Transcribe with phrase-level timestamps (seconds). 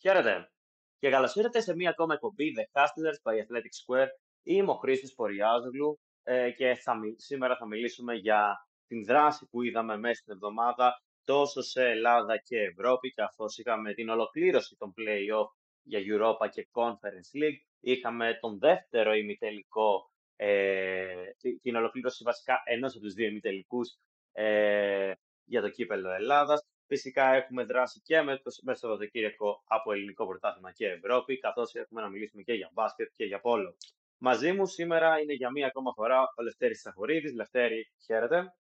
[0.00, 0.50] Χαίρετε
[0.98, 4.08] και καλώς ήρθατε σε μία ακόμα εκπομπή The Hustlers by Athletic Square.
[4.42, 9.96] Είμαι ο Χρήστο Ποριάζογλου ε, και θα, σήμερα θα μιλήσουμε για την δράση που είδαμε
[9.96, 15.48] μέσα στην εβδομάδα τόσο σε Ελλάδα και Ευρώπη καθώς είχαμε την ολοκλήρωση των play-off
[15.82, 17.60] για Europa και Conference League.
[17.80, 21.14] Είχαμε τον δεύτερο ημιτελικό, ε,
[21.62, 23.98] την ολοκλήρωση βασικά ενός από τους δύο ημιτελικούς
[24.32, 25.12] ε,
[25.44, 26.64] για το κύπελο Ελλάδας.
[26.92, 32.00] Φυσικά έχουμε δράση και με το, μέσα Σαββατοκύριακο από ελληνικό πρωτάθλημα και Ευρώπη, καθώς έχουμε
[32.00, 33.76] να μιλήσουμε και για μπάσκετ και για πόλο.
[34.18, 37.34] Μαζί μου σήμερα είναι για μία ακόμα φορά ο Λευτέρης Σαχωρίδης.
[37.34, 38.54] Λευτέρη, χαίρετε.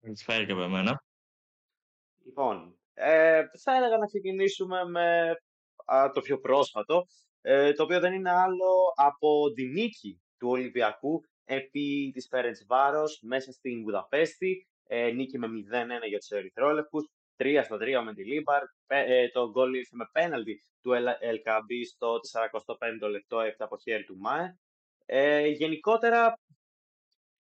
[0.00, 1.04] Καλησπέρα και από εμένα.
[2.24, 5.36] Λοιπόν, ε, θα έλεγα να ξεκινήσουμε με
[6.14, 7.06] το πιο πρόσφατο,
[7.40, 13.20] ε, το οποίο δεν είναι άλλο από τη νίκη του Ολυμπιακού επί της Φέρεντς Βάρος
[13.22, 14.68] μέσα στην Βουδαπέστη.
[14.86, 17.04] Ε, νίκη με 0-1 για τους Ερυθρόλευκους,
[17.36, 18.62] 3 στα 3 με Μεντιλίμπαρ.
[18.86, 24.04] Ε, το γκολ ήρθε με πέναλτι του Ελ Κααμπί στο 45ο λεπτό έπειτα από χέρι
[24.04, 24.58] του ΜΑΕ.
[25.06, 26.38] Ε, γενικότερα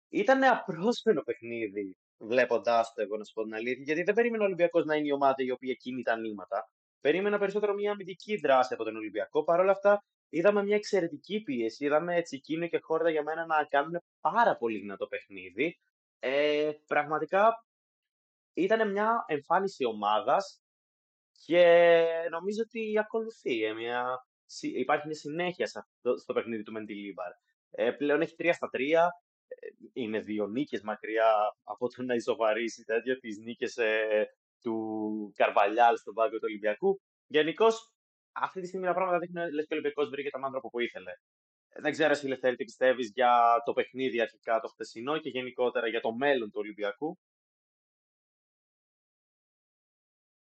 [0.08, 4.46] ήταν απρόσμενο παιχνίδι βλέποντάς το, εγώ να σου πω την αλήθεια, γιατί δεν περίμενα ο
[4.46, 6.70] Ολυμπιακός να είναι η ομάδα η οποία κινεί τα νήματα.
[7.00, 9.44] Περίμενα περισσότερο μια αμυντική δράση από τον Ολυμπιακό.
[9.44, 11.84] Παρ' όλα αυτά, είδαμε μια εξαιρετική πίεση.
[11.84, 15.78] Είδαμε Τσικίνιο και Χόρτα για μένα να κάνουν πάρα πολύ δυνατό παιχνίδι.
[16.28, 17.66] Ε, πραγματικά
[18.54, 20.62] ήταν μια εμφάνιση ομάδας
[21.44, 21.62] και
[22.30, 23.62] νομίζω ότι ακολουθεί.
[23.62, 24.26] Ε, μια...
[24.60, 25.66] Υπάρχει μια συνέχεια
[26.22, 27.30] στο παιχνίδι του Μεντιλίμπαρ.
[27.70, 28.78] Ε, πλέον έχει 3 στα 3
[29.92, 34.26] είναι δύο νίκες μακριά από το να ισοβαρήσει τέτοια τις νίκες ε,
[34.60, 34.76] του
[35.34, 37.00] Καρβαλιάλ στον πάγκο του Ολυμπιακού.
[37.26, 37.92] Γενικώς,
[38.32, 41.12] αυτή τη στιγμή τα πράγματα δείχνουν λες και ο Ολυμπιακός βρήκε τον άνθρωπο που ήθελε.
[41.80, 46.00] Δεν ξέρω εσύ, Λευτέρη, τι πιστεύεις για το παιχνίδι αρχικά το χτεσινό και γενικότερα για
[46.00, 47.18] το μέλλον του Ολυμπιακού;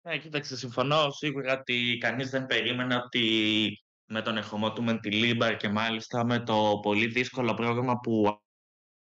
[0.04, 5.68] Ναι, κοίταξε, συμφωνώ σίγουρα ότι κανείς δεν περίμενε ότι με τον ερχομό του Μεντιλίμπαρ και
[5.68, 8.40] μάλιστα με το πολύ δύσκολο πρόγραμμα που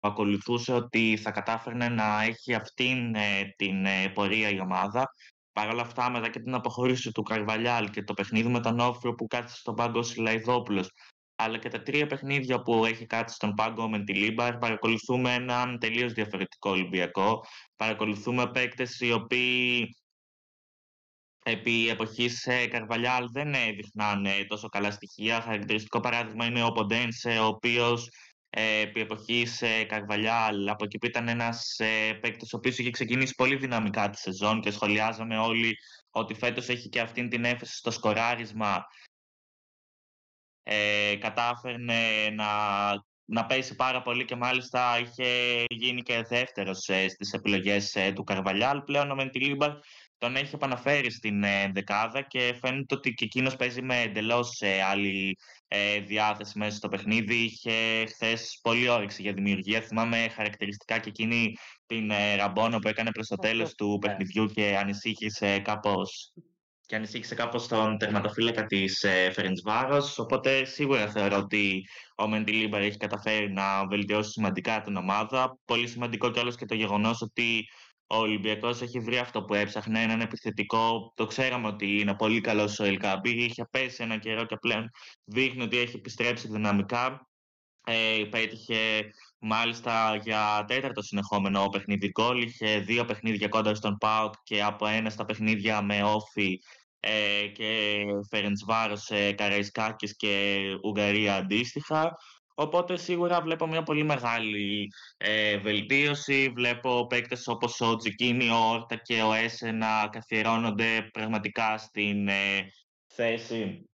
[0.00, 5.12] ακολουθούσε ότι θα κατάφερνε να έχει αυτήν ε, την ε, πορεία η ομάδα.
[5.53, 9.14] Παρ' όλα αυτά, μετά και την αποχώρηση του Καρβαλιάλ και το παιχνίδι με τον Όφρο
[9.14, 10.91] που κάθισε στον πάγκο Σιλαϊδόπουλος,
[11.36, 16.12] αλλά και τα τρία παιχνίδια που έχει κάτσει στον πάγκο με Μεντιλίμπαρ, παρακολουθούμε έναν τελείως
[16.12, 17.44] διαφορετικό Ολυμπιακό.
[17.76, 19.88] Παρακολουθούμε παίκτες οι οποίοι
[21.44, 25.41] επί εποχής ε, Καρβαλιάλ δεν έδειχναν τόσο καλά στοιχεία.
[25.41, 28.08] Χαρακτηριστικό παράδειγμα είναι ο Ποντένσε, ο οποίος
[28.50, 32.91] ε, επί εποχής ε, Καρβαλιάλ, από εκεί που ήταν ένας ε, παίκτης ο οποίος είχε
[32.91, 35.76] ξεκινήσει πολύ δυναμικά τη σεζόν και σχολιάζαμε όλοι
[36.10, 38.84] ότι φέτος έχει και αυτήν την έφεση στο σκοράρισμα.
[40.69, 42.47] Ε, κατάφερνε να,
[43.25, 48.25] να πέσει πάρα πολύ και μάλιστα είχε γίνει και δεύτερος ε, στις επιλογές ε, του
[48.25, 48.82] Καρβαλιάλ.
[48.82, 49.71] Πλέον ο Μεντιλίμπαρ
[50.19, 54.82] τον έχει επαναφέρει στην ε, δεκάδα και φαίνεται ότι και εκείνος παίζει με εντελώς ε,
[54.82, 55.37] άλλη
[55.69, 57.34] ε, διάθεση μέσα στο παιχνίδι.
[57.34, 59.81] Είχε χθες πολύ όρεξη για δημιουργία.
[59.81, 61.53] Θυμάμαι χαρακτηριστικά και εκείνη
[61.87, 63.99] την ε, ραμπόνο που έκανε προς το τέλος του ναι.
[63.99, 66.32] παιχνιδιού και ανησύχησε κάπως.
[66.86, 72.97] Και ανησύχησε κάπως τον τερματοφύλακα της ε, Φερεντσβάρος, οπότε σίγουρα θεωρώ ότι ο Μεντιλίμπαρ έχει
[72.97, 75.58] καταφέρει να βελτιώσει σημαντικά την ομάδα.
[75.64, 77.69] Πολύ σημαντικό κιόλας και το γεγονός ότι
[78.06, 81.12] ο Ολυμπιακός έχει βρει αυτό που έψαχνε, έναν επιθετικό.
[81.16, 83.30] Το ξέραμε ότι είναι πολύ καλός ο Ελκάμπη.
[83.30, 84.91] Είχε πέσει ένα καιρό και πλέον
[85.25, 87.28] δείχνει ότι έχει επιστρέψει δυναμικά.
[87.88, 89.04] Ε, πέτυχε
[89.38, 92.42] μάλιστα για τέταρτο συνεχόμενο παιχνίδι γκολ.
[92.42, 96.58] Είχε δύο παιχνίδια κόντρα στον ΠΑΟΚ και από ένα στα παιχνίδια με όφη
[97.00, 102.16] ε, και Φερεντσβάρος, ε, Καραϊσκάκης και Ουγγαρία αντίστοιχα.
[102.58, 106.52] Οπότε σίγουρα βλέπω μια πολύ μεγάλη ε, βελτίωση.
[106.54, 112.72] Βλέπω παίκτες όπως ο Τζικίνι, ο Όρτα και ο Έσε να καθιερώνονται πραγματικά στην ε,
[113.06, 113.88] θέση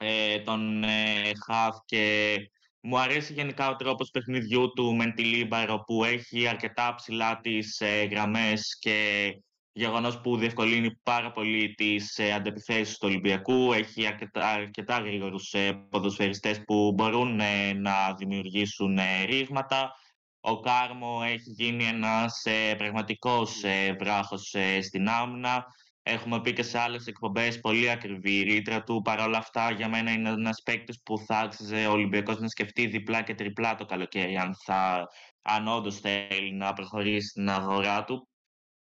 [0.00, 2.36] ε, των ε, Χαφ και
[2.80, 8.78] μου αρέσει γενικά ο τρόπος παιχνιδιού του Μεντιλίμπαρο που έχει αρκετά ψηλά τις ε, γραμμές
[8.78, 9.30] και
[9.72, 13.72] γεγονός που διευκολύνει πάρα πολύ τις ε, αντεπιθέσεις του Ολυμπιακού.
[13.72, 19.92] Έχει αρκετά, αρκετά γρήγορους ε, ποδοσφαιριστές που μπορούν ε, να δημιουργήσουν ε, ρήγματα.
[20.40, 25.64] Ο Κάρμο έχει γίνει ένας ε, πραγματικός ε, βράχος ε, στην άμυνα.
[26.02, 29.00] Έχουμε πει και σε άλλες εκπομπές πολύ ακριβή η ρήτρα του.
[29.04, 32.86] Παρ' όλα αυτά για μένα είναι ένας παίκτης που θα άξιζε ο Ολυμπιακός να σκεφτεί
[32.86, 35.08] διπλά και τριπλά το καλοκαίρι αν, θα,
[35.42, 38.29] αν όντως θέλει να προχωρήσει στην αγορά του.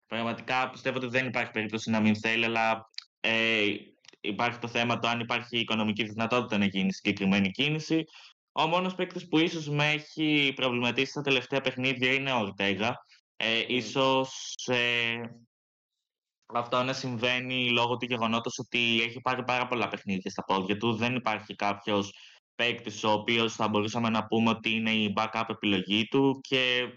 [0.07, 2.89] Πραγματικά πιστεύω ότι δεν υπάρχει περίπτωση να μην θέλει, αλλά
[3.19, 3.65] ε,
[4.21, 8.03] υπάρχει το θέμα το αν υπάρχει οικονομική δυνατότητα να γίνει συγκεκριμένη κίνηση.
[8.51, 12.95] Ο μόνος παίκτης που ίσως με έχει προβληματίσει στα τελευταία παιχνίδια είναι ο Ορτέγα.
[13.35, 15.15] Ε, ίσως ε,
[16.53, 20.93] αυτό να συμβαίνει λόγω του γεγονότος ότι έχει πάρει πάρα πολλά παιχνίδια στα πόδια του.
[20.93, 22.13] Δεν υπάρχει κάποιος
[22.55, 26.87] παίκτης ο οποίος θα μπορούσαμε να πούμε ότι είναι η backup επιλογή του και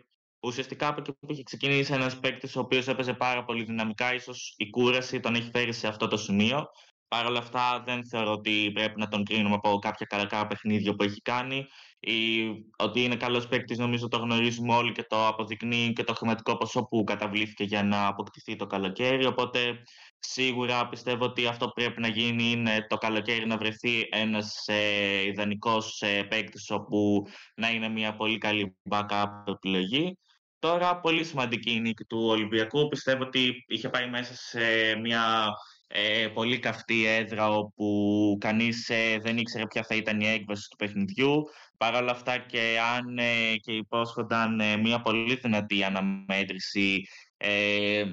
[0.41, 4.55] ουσιαστικά από εκεί που είχε ξεκινήσει ένας παίκτης ο οποίος έπαιζε πάρα πολύ δυναμικά, ίσως
[4.57, 6.67] η κούραση τον έχει φέρει σε αυτό το σημείο.
[7.09, 11.03] Παρ' όλα αυτά δεν θεωρώ ότι πρέπει να τον κρίνουμε από κάποια καλά παιχνίδια που
[11.03, 11.67] έχει κάνει.
[12.01, 16.57] Ή ότι είναι καλός παίκτης νομίζω το γνωρίζουμε όλοι και το αποδεικνύει και το χρηματικό
[16.57, 19.27] ποσό που καταβλήθηκε για να αποκτηθεί το καλοκαίρι.
[19.27, 19.83] Οπότε
[20.19, 25.27] σίγουρα πιστεύω ότι αυτό που πρέπει να γίνει είναι το καλοκαίρι να βρεθεί ένας ε,
[25.27, 30.19] ιδανικός ε, παίκτης όπου να είναι μια πολύ καλή backup επιλογή
[30.61, 32.89] Τώρα, πολύ σημαντική η νίκη του Ολυμπιακού.
[32.89, 34.61] Πιστεύω ότι είχε πάει μέσα σε
[35.03, 35.49] μια
[35.87, 40.77] ε, πολύ καυτή έδρα όπου κανείς ε, δεν ήξερε ποια θα ήταν η έκβαση του
[40.77, 41.45] παιχνιδιού.
[41.77, 47.09] Παρ' όλα αυτά και αν ε, και υπόσχονταν ε, μια πολύ δυνατή αναμέτρηση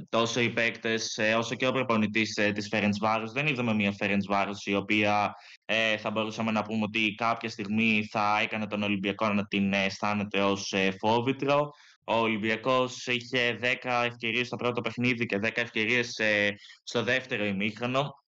[0.10, 2.70] τόσο οι παίκτες όσο και ο προπονητής της
[3.00, 3.32] Βάρος.
[3.32, 3.96] Δεν είδαμε μια
[4.28, 5.34] Βάρος η οποία
[6.00, 10.74] θα μπορούσαμε να πούμε ότι κάποια στιγμή θα έκανε τον Ολυμπιακό να την αισθάνεται ως
[11.00, 11.70] φόβητρο.
[12.09, 18.24] Ο Ολυμπιακός είχε 10 ευκαιρίες στο πρώτο παιχνίδι και 10 ευκαιρίες ε, στο δεύτερο ημίχρονο.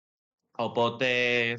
[0.56, 1.08] Οπότε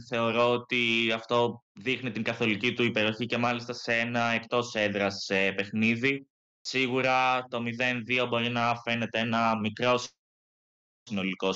[0.09, 5.51] θεωρώ ότι αυτό δείχνει την καθολική του υπεροχή και μάλιστα σε ένα εκτός έδρας ε,
[5.51, 6.27] παιχνίδι.
[6.61, 7.63] Σίγουρα το
[8.17, 9.99] 0-2 μπορεί να φαίνεται ένα μικρό
[11.03, 11.53] συνολικό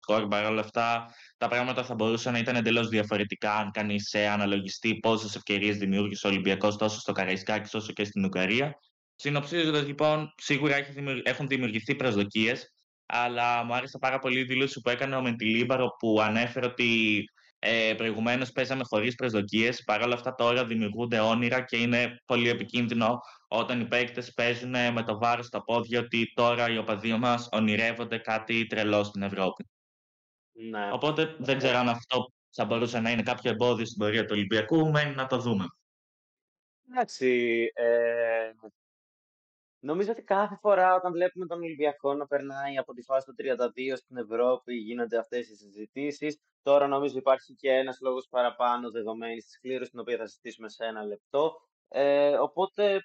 [0.00, 0.28] σκορ.
[0.28, 4.98] Παρ' όλα αυτά, τα πράγματα θα μπορούσαν να ήταν εντελώς διαφορετικά αν κανείς ε, αναλογιστεί
[4.98, 8.78] πόσες ευκαιρίες δημιούργησε ο Ολυμπιακός τόσο στο Καραϊσκάκη όσο και στην Ουγγαρία.
[9.14, 10.76] Συνοψίζοντα λοιπόν, σίγουρα
[11.22, 12.74] έχουν δημιουργηθεί προσδοκίες,
[13.06, 17.24] αλλά μου άρεσε πάρα πολύ η δήλωση που έκανε ο Μεντιλίμπαρο που ανέφερε ότι
[17.58, 19.82] ε, προηγουμένως παίζαμε χωρίς προσδοκίες.
[19.84, 25.02] Παρ' όλα αυτά τώρα δημιουργούνται όνειρα και είναι πολύ επικίνδυνο όταν οι παίκτες παίζουν με
[25.06, 29.68] το βάρος στα πόδια ότι τώρα οι οπαδοί μας ονειρεύονται κάτι τρελό στην Ευρώπη.
[30.52, 30.90] Ναι.
[30.92, 34.90] Οπότε δεν ξέρω αν αυτό θα μπορούσε να είναι κάποιο εμπόδιο στην πορεία του Ολυμπιακού.
[34.90, 35.64] Μένει να το δούμε.
[36.90, 37.70] Εντάξει.
[37.74, 38.50] Ε,
[39.84, 43.96] Νομίζω ότι κάθε φορά όταν βλέπουμε τον Ολυμπιακό να περνάει από τη φάση του 32
[43.96, 46.40] στην Ευρώπη γίνονται αυτές οι συζητήσεις.
[46.62, 50.84] Τώρα νομίζω υπάρχει και ένας λόγος παραπάνω δεδομένη της κλήρωσης, την οποία θα συζητήσουμε σε
[50.84, 51.54] ένα λεπτό.
[51.88, 53.00] Ε, οπότε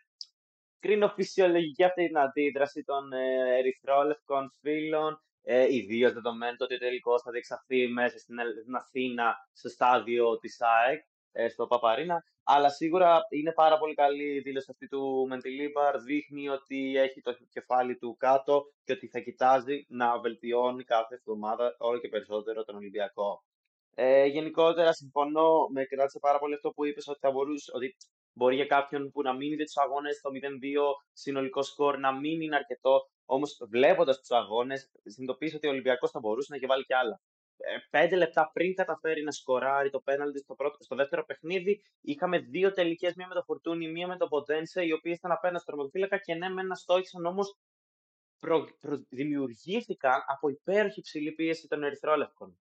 [0.80, 7.22] κρίνω φυσιολογική αυτή την αντίδραση των ε, ερυθρόλευκων φίλων, ε, ιδίως δεδομένου ότι ο τελικός
[7.22, 11.04] θα διεξαχθεί μέσα στην, στην Αθήνα στο στάδιο της ΑΕΚ, ε,
[11.50, 12.24] στο Παπαρίνα.
[12.44, 16.02] Αλλά σίγουρα είναι πάρα πολύ καλή η δήλωση αυτή του Μεντιλίμπαρ.
[16.02, 21.76] Δείχνει ότι έχει το κεφάλι του κάτω και ότι θα κοιτάζει να βελτιώνει κάθε εβδομάδα
[21.78, 23.44] όλο και περισσότερο τον Ολυμπιακό.
[23.96, 27.96] Ε, γενικότερα συμφωνώ, με κράτησε πάρα πολύ αυτό που είπες ότι θα μπορούσε, ότι
[28.34, 30.36] μπορεί για κάποιον που να μην είδε τους αγώνες στο 0-2
[31.14, 33.00] συνολικό σκορ να μην είναι αρκετό.
[33.26, 37.22] Όμως βλέποντας τους αγώνες, συνειδητοποίησε ότι ο Ολυμπιακός θα μπορούσε να έχει βάλει και άλλα.
[37.62, 42.40] Ε, πέντε λεπτά πριν καταφέρει να σκοράρει το πέναλτι στο, πρώτο, στο δεύτερο παιχνίδι, είχαμε
[42.40, 45.72] δύο τελικές, μία με το Φορτούνι, μία με το Ποντένσε, οι οποίε ήταν απέναντι στο
[45.72, 47.58] τροματοφύλακα και ναι, με ένα στόχισαν όμως
[48.40, 52.60] προ, προ, δημιουργήθηκαν από υπέροχη ψηλή πίεση των Ερυθρόλευκων.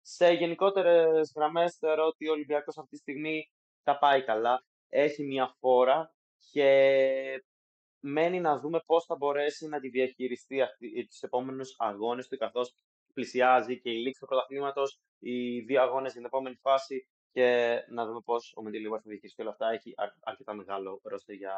[0.00, 3.50] Σε γενικότερες γραμμές, θεωρώ ότι ο Ολυμπιακός αυτή τη στιγμή
[3.82, 4.64] τα πάει καλά.
[4.88, 6.12] Έχει μια φόρα
[6.50, 6.68] και
[8.00, 10.62] μένει να δούμε πώς θα μπορέσει να τη διαχειριστεί
[11.08, 12.74] τους επόμενους αγώνες του, καθώς
[13.18, 17.48] πλησιάζει και η λήξη του πρωταθλήματος, οι δύο αγώνες στην επόμενη φάση και
[17.88, 19.70] να δούμε πώς ο Μεντιλίβα θα διαχειριστεί όλα αυτά.
[19.70, 21.56] Έχει αρκετά μεγάλο ρόστερ για,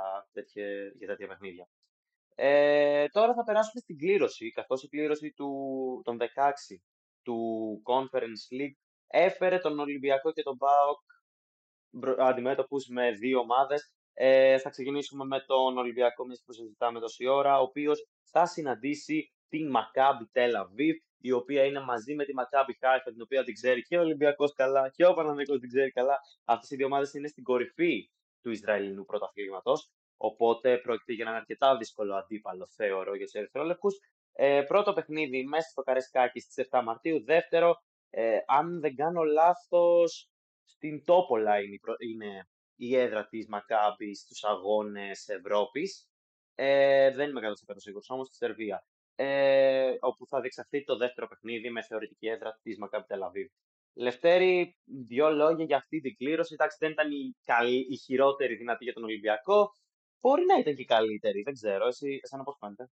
[0.99, 1.68] για τέτοια παιχνίδια.
[2.34, 5.50] Ε, τώρα θα περάσουμε στην κλήρωση, καθώς η κλήρωση του,
[6.04, 6.25] των 16
[7.23, 7.38] του
[7.90, 11.00] Conference League έφερε τον Ολυμπιακό και τον ΠΑΟΚ
[12.18, 13.94] αντιμέτωπους με δύο ομάδες.
[14.14, 19.32] Ε, θα ξεκινήσουμε με τον Ολυμπιακό, εμείς που συζητάμε τόση ώρα, ο οποίος θα συναντήσει
[19.49, 23.54] την Maccabi Tel Aviv η οποία είναι μαζί με τη Μακάμπι Χάιφα, την οποία την
[23.54, 26.18] ξέρει και ο Ολυμπιακός καλά και ο Παναμίκο την ξέρει καλά.
[26.44, 28.10] Αυτές οι δύο ομάδες είναι στην κορυφή
[28.42, 29.90] του Ισραηλινού πρωταθλήματος.
[30.16, 33.98] Οπότε πρόκειται για έναν αρκετά δύσκολο αντίπαλο, θεωρώ, για τους Ερυθρόλευκους.
[34.32, 37.24] Ε, πρώτο παιχνίδι μέσα στο Καρεσκάκι στις 7 Μαρτίου.
[37.24, 37.74] Δεύτερο,
[38.10, 40.28] ε, αν δεν κάνω λάθος,
[40.64, 46.08] στην Τόπολα είναι, είναι η έδρα της Μακάμπης στους αγώνες Ευρώπης.
[46.54, 48.84] Ε, δεν είμαι 100% σίγουρος όμως στη Σερβία
[49.22, 53.48] ε, όπου θα διεξαχθεί το δεύτερο παιχνίδι με θεωρητική έδρα της Μακάμπη Τελαβίβ.
[53.94, 56.54] Λευτέρη, δύο λόγια για αυτή την κλήρωση.
[56.54, 59.72] Εντάξει, δεν ήταν η, καλή, η χειρότερη δυνατή για τον Ολυμπιακό.
[60.20, 61.86] Μπορεί να ήταν και η καλύτερη, δεν ξέρω.
[61.86, 62.90] Εσύ, εσένα πώς φαίνεται;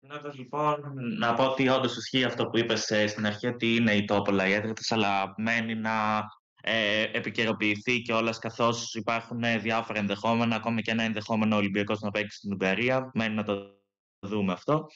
[0.00, 3.94] Ξεκινώντα λοιπόν, να πω ότι όντως ισχύει αυτό που είπες ε, στην αρχή, ότι είναι
[3.94, 6.20] η τόπολα η έδρα τη, αλλά μένει να
[6.62, 12.52] ε, επικαιροποιηθεί κιόλας καθώς υπάρχουν διάφορα ενδεχόμενα, ακόμη και ένα ενδεχόμενο Ολυμπιακός να παίξει στην
[12.52, 13.10] Ουγγαρία.
[13.14, 13.78] Μένει να το
[14.26, 14.86] δούμε αυτό.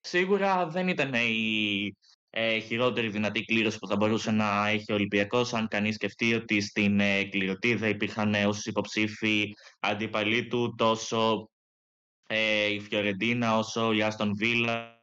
[0.00, 1.96] Σίγουρα δεν ήταν η
[2.30, 6.60] ε, χειρότερη δυνατή κλήρωση που θα μπορούσε να έχει ο Ολυμπιακός αν κανείς σκεφτεί ότι
[6.60, 11.48] στην ε, κληρωτίδα υπήρχαν ε, όσοι υποψήφοι αντίπαλοι του τόσο
[12.26, 15.02] ε, η Φιωρεντίνα όσο η Άστον Βίλα,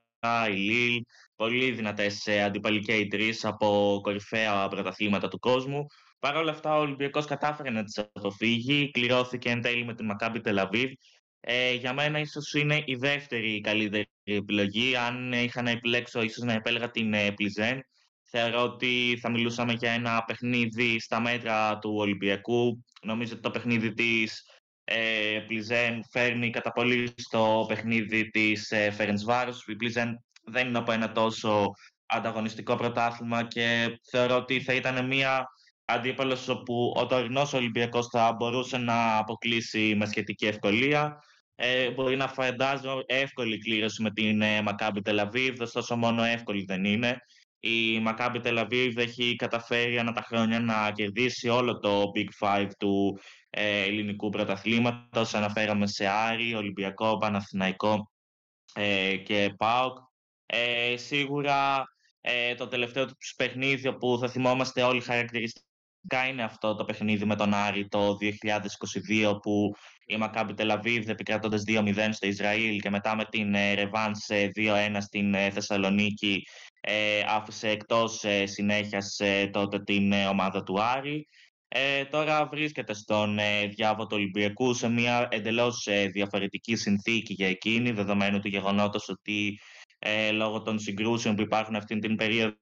[0.50, 1.02] η Λίλ,
[1.42, 5.86] πολύ δυνατές ε, αντίπαλοι και οι τρεις από κορυφαία πρωταθλήματα του κόσμου.
[6.20, 10.40] Παρ' όλα αυτά, ο Ολυμπιακός κατάφερε να τις αποφύγει, κληρώθηκε εν τέλει με την Μακάμπη
[10.40, 10.92] Τελαβίβ.
[11.40, 14.96] Ε, για μένα ίσως είναι η δεύτερη καλύτερη επιλογή.
[14.96, 17.82] Αν είχα να επιλέξω, ίσως να επέλεγα την ε, Πλιζέν.
[18.24, 22.84] Θεωρώ ότι θα μιλούσαμε για ένα παιχνίδι στα μέτρα του Ολυμπιακού.
[23.02, 24.46] Νομίζω ότι το παιχνίδι της
[24.84, 29.66] ε, Πλιζέν φέρνει κατά πολύ στο παιχνίδι της ε, Φερενσβάρος.
[29.68, 31.72] Η Πλιζέν δεν είναι από ένα τόσο
[32.06, 35.46] ανταγωνιστικό πρωτάθλημα και θεωρώ ότι θα ήταν μια
[35.86, 41.18] αντίπαλος όπου ο τωρινός Ολυμπιακός θα μπορούσε να αποκλείσει με σχετική ευκολία.
[41.56, 46.86] Ε, μπορεί να φαντάζω εύκολη κλήρωση με την ε, Μακάμπι Τελαβίβ, ωστόσο μόνο εύκολη δεν
[46.86, 47.18] είναι.
[47.60, 53.20] Η Μακάμπι Τελαβίβ έχει καταφέρει ανά τα χρόνια να κερδίσει όλο το Big Five του
[53.50, 55.34] ε, ελληνικού πρωταθλήματος.
[55.34, 58.12] Αναφέραμε σε Άρη, Ολυμπιακό, Παναθηναϊκό
[58.74, 59.98] ε, και ΠΑΟΚ.
[60.54, 61.84] Ε, σίγουρα
[62.22, 67.36] ε, το τελευταίο τους παιχνίδι που θα θυμόμαστε όλοι χαρακτηριστικά είναι αυτό το παιχνίδι με
[67.36, 68.18] τον Άρη το
[69.22, 74.52] 2022 που η Μακάμπι Τελαβίβ επικρατώντας 2-0 στο Ισραήλ και μετά με την ε, σε
[74.56, 76.44] 2-1 στην ε, Θεσσαλονίκη
[76.82, 81.28] ε, άφησε εκτός ε, συνέχειας ε, τότε την ε, ομάδα του Άρη.
[81.68, 87.92] Ε, τώρα βρίσκεται στον ε, διάβο του Ολυμπιακού σε μια εντελώς διαφορετική συνθήκη για εκείνη,
[87.92, 89.60] δεδομένου του γεγονότος ότι
[90.32, 92.56] λόγω των συγκρούσεων που υπάρχουν αυτή την περίοδο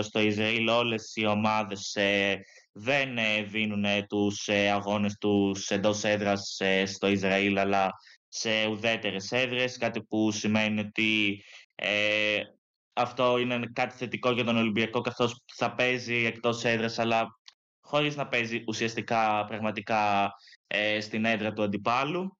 [0.00, 2.40] στο Ισραήλ όλες οι ομάδες ε,
[2.72, 7.90] δεν ε, δίνουν ε, τους ε, αγώνες τους εντός έδρας ε, στο Ισραήλ αλλά
[8.28, 11.42] σε ουδέτερες έδρες, κάτι που σημαίνει ότι
[11.74, 12.40] ε,
[12.92, 17.26] αυτό είναι κάτι θετικό για τον Ολυμπιακό καθώς θα παίζει εκτός έδρας αλλά
[17.80, 20.32] χωρίς να παίζει ουσιαστικά πραγματικά
[21.00, 22.38] στην έδρα του αντιπάλου.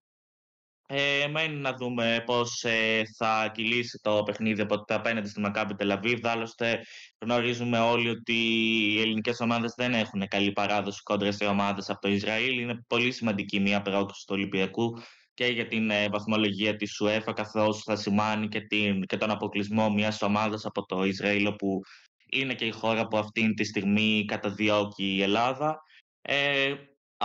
[0.95, 5.75] Ε, μένει να δούμε πώς ε, θα κυλήσει το παιχνίδι από το απέναντι στη Μακάμπη
[5.75, 6.25] Τελαβίβ.
[6.25, 6.85] Άλλωστε
[7.19, 12.09] γνωρίζουμε όλοι ότι οι ελληνικές ομάδες δεν έχουν καλή παράδοση κόντρα σε ομάδες από το
[12.09, 12.59] Ισραήλ.
[12.59, 15.01] Είναι πολύ σημαντική μια πρόκληση του Ολυμπιακού
[15.33, 19.89] και για την ε, βαθμολογία της UEFA καθώς θα σημάνει και, την, και τον αποκλεισμό
[19.89, 21.81] μιας ομάδας από το Ισραήλ που
[22.29, 25.81] είναι και η χώρα που αυτή τη στιγμή καταδιώκει η Ελλάδα.
[26.21, 26.73] Ε,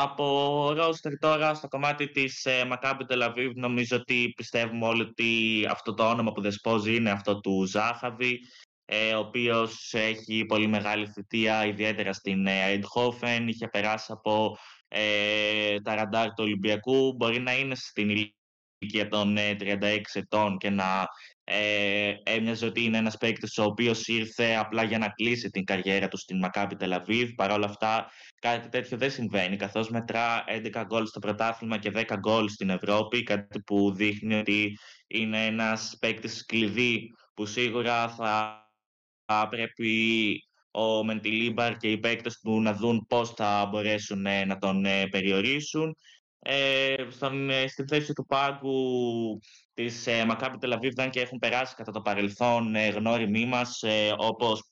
[0.02, 5.94] από ρόστερ τώρα στο κομμάτι της ε, Μακάμπη Τελαβίβ νομίζω ότι πιστεύουμε όλοι ότι αυτό
[5.94, 8.40] το όνομα που δεσπόζει είναι αυτό του Ζάχαβη
[8.84, 15.80] ε, ο οποίος έχει πολύ μεγάλη θητεία ιδιαίτερα στην ε, Eindhoven, είχε περάσει από ε,
[15.80, 18.10] τα ραντάρ του Ολυμπιακού, μπορεί να είναι στην
[18.80, 19.38] ηλικία των 36
[19.80, 21.08] ε, ετών και να
[21.50, 26.08] ε, έμοιαζε ότι είναι ένας παίκτης ο οποίος ήρθε απλά για να κλείσει την καριέρα
[26.08, 27.30] του στην Μακάπη Τελαβίβ.
[27.34, 32.16] Παρ' όλα αυτά κάτι τέτοιο δεν συμβαίνει καθώς μετρά 11 γκολ στο πρωτάθλημα και 10
[32.18, 40.42] γκολ στην Ευρώπη κάτι που δείχνει ότι είναι ένας παίκτης κλειδί που σίγουρα θα, πρέπει
[40.70, 45.06] ο Μεντιλίμπαρ και οι παίκτες του να δουν πώς θα μπορέσουν ε, να τον ε,
[45.06, 45.96] περιορίσουν.
[46.38, 49.38] Ε, στον, ε, στη θέση του πάγκου
[49.78, 54.70] της ε, Μακάπη Τελαβίβ και έχουν περάσει κατά το παρελθόν ε, γνώριμοι μας ε, όπως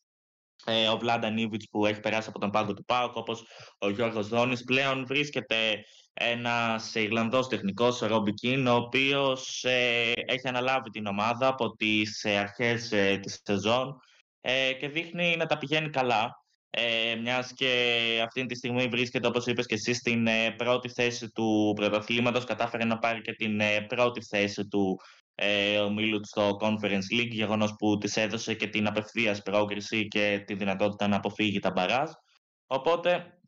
[0.64, 3.44] ε, ο Βλάντα Νίβιτς που έχει περάσει από τον πάγκο του ΠΑΟΚ όπως
[3.78, 4.64] ο Γιώργος Δόνης.
[4.64, 11.46] Πλέον βρίσκεται ένας Ιρλανδός τεχνικός, ο Ρόμπι Κίν, ο οποίος ε, έχει αναλάβει την ομάδα
[11.46, 12.88] από τις ε, αρχές
[13.20, 14.00] της σεζόν
[14.80, 19.66] και δείχνει να τα πηγαίνει καλά ε, μιας και αυτή τη στιγμή βρίσκεται, όπως είπες
[19.66, 24.22] και εσύ, στην ε, πρώτη θέση του πρωταθλήματος, κατάφερε να πάρει και την ε, πρώτη
[24.22, 25.00] θέση του
[25.34, 30.54] ε, ομίλου στο Conference League, γεγονός που της έδωσε και την απευθείας πρόκριση και τη
[30.54, 32.10] δυνατότητα να αποφύγει τα μπαράζ.
[32.66, 33.40] Οπότε,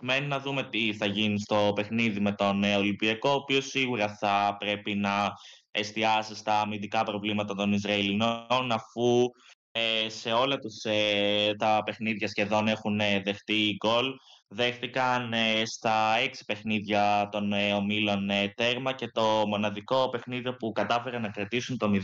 [0.00, 4.16] μένει να δούμε τι θα γίνει στο παιχνίδι με τον ε, Ολυμπιακό, ο οποίος σίγουρα
[4.16, 5.32] θα πρέπει να
[5.70, 9.59] εστιάσει στα αμυντικά προβλήματα των Ισραηλινών, αφού ε,
[10.06, 14.06] σε όλα τους ε, τα παιχνίδια σχεδόν έχουν ε, δεχτεί γκολ.
[14.48, 15.34] Δέχτηκαν
[15.64, 21.90] στα έξι παιχνίδια των ομίλων τέρμα και το μοναδικό παιχνίδι που κατάφεραν να κρατήσουν το
[21.94, 21.98] 0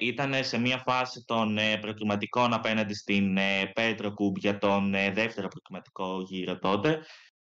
[0.00, 3.38] ήταν σε μια φάση των προκληματικών απέναντι στην
[3.72, 7.02] Πέτρο Κουμπ για τον δεύτερο προκληματικό γύρο τότε.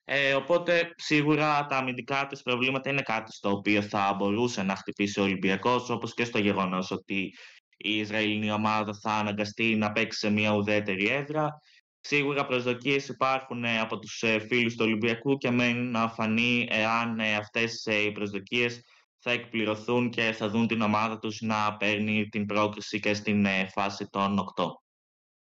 [0.07, 5.19] Ε, οπότε σίγουρα τα αμυντικά της προβλήματα είναι κάτι στο οποίο θα μπορούσε να χτυπήσει
[5.19, 7.33] ο Ολυμπιακός όπως και στο γεγονός ότι
[7.77, 11.59] η Ισραηλινή ομάδα θα αναγκαστεί να παίξει σε μια ουδέτερη έδρα.
[11.99, 17.19] Σίγουρα προσδοκίες υπάρχουν ε, από τους ε, φίλους του Ολυμπιακού και μένει να φανεί εάν
[17.19, 18.81] ε, αυτές οι προσδοκίες
[19.27, 23.67] θα εκπληρωθούν και θα δουν την ομάδα τους να παίρνει την πρόκριση και στην ε,
[23.67, 24.65] φάση των 8.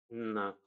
[0.07, 0.57] Να.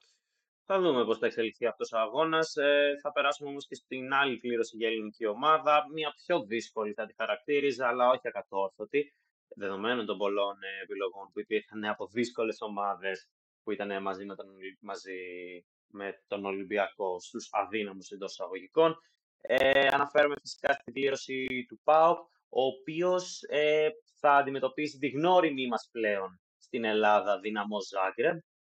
[0.64, 2.56] Θα δούμε πώς θα εξελιχθεί αυτός ο αγώνας.
[2.56, 5.86] Ε, θα περάσουμε όμως και στην άλλη κλήρωση για ελληνική ομάδα.
[5.92, 9.14] Μια πιο δύσκολη θα τη χαρακτήριζα, αλλά όχι ακατόρθωτη.
[9.54, 13.28] Δεδομένων των πολλών ε, επιλογών που υπήρχαν από δύσκολες ομάδες
[13.62, 14.46] που ήταν μαζί με τον,
[14.80, 15.20] μαζί
[15.86, 18.96] με τον Ολυμπιακό στους αδύναμους εντός εισαγωγικών.
[19.40, 22.18] Ε, αναφέρομαι φυσικά στην κλήρωση του ΠΑΟΚ,
[22.48, 28.38] ο οποίος ε, θα αντιμετωπίσει τη γνώριμη μας πλέον στην Ελλάδα δύναμο Ζάγκρεμ.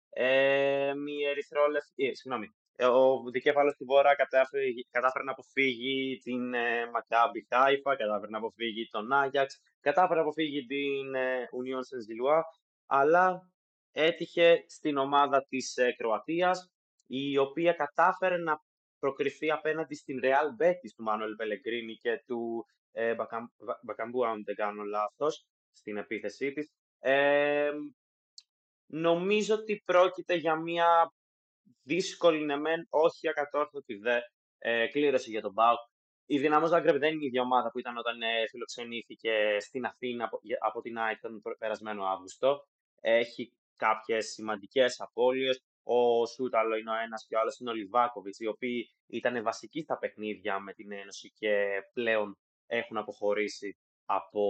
[0.09, 6.53] Ε, μη ερυθρόλευκη, ε, συγγνώμη, ε, ο δικέφαλος του Βόρα κατάφερε, κατάφερε να αποφύγει την
[6.53, 12.41] ε, Μακάμπι Χάιφα, κατάφερε να αποφύγει τον Άγιαξ, κατάφερε να αποφύγει την ε, Union saint
[12.85, 13.51] αλλά
[13.91, 16.71] έτυχε στην ομάδα της ε, Κροατίας,
[17.07, 18.61] η οποία κατάφερε να
[18.99, 23.15] προκριθεί απέναντι στην Real Betis του Μάνουελ Πελεγκρίνη και του ε,
[23.81, 26.71] Μπακαμπού, αν δεν κάνω λάθος, στην επίθεσή της.
[26.99, 27.71] Ε,
[28.85, 31.13] νομίζω ότι πρόκειται για μια
[31.83, 34.19] δύσκολη, ναι μεν, όχι ακατόρθωτη δε,
[34.57, 35.79] ε, κλήρωση για τον Μπάουκ.
[36.25, 40.25] Η Δυναμό Ζάγκρεπ δεν είναι η ίδια ομάδα που ήταν όταν ε, φιλοξενήθηκε στην Αθήνα
[40.25, 42.67] από, από την ΑΕΚ τον περασμένο Αύγουστο.
[43.01, 45.61] Έχει κάποιες σημαντικές απώλειες.
[45.83, 49.81] Ο Σούταλο είναι ο ένας και ο άλλος είναι ο Λιβάκοβιτς, οι οποίοι ήταν βασικοί
[49.81, 52.37] στα παιχνίδια με την Ένωση και πλέον
[52.67, 54.43] έχουν αποχωρήσει από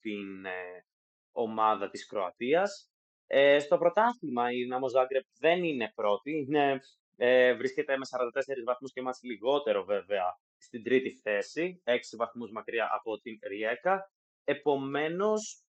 [0.00, 0.84] την ε,
[1.32, 2.90] ομάδα της Κροατίας.
[3.32, 6.80] Ε, στο πρωτάθλημα η Δυναμό Ζάγκρεπ δεν είναι πρώτη, είναι,
[7.16, 12.88] ε, βρίσκεται με 44 βαθμούς και μας λιγότερο βέβαια στην τρίτη θέση, 6 βαθμούς μακριά
[12.92, 14.12] από την Ριέκα.
[14.44, 15.62] Επομένως,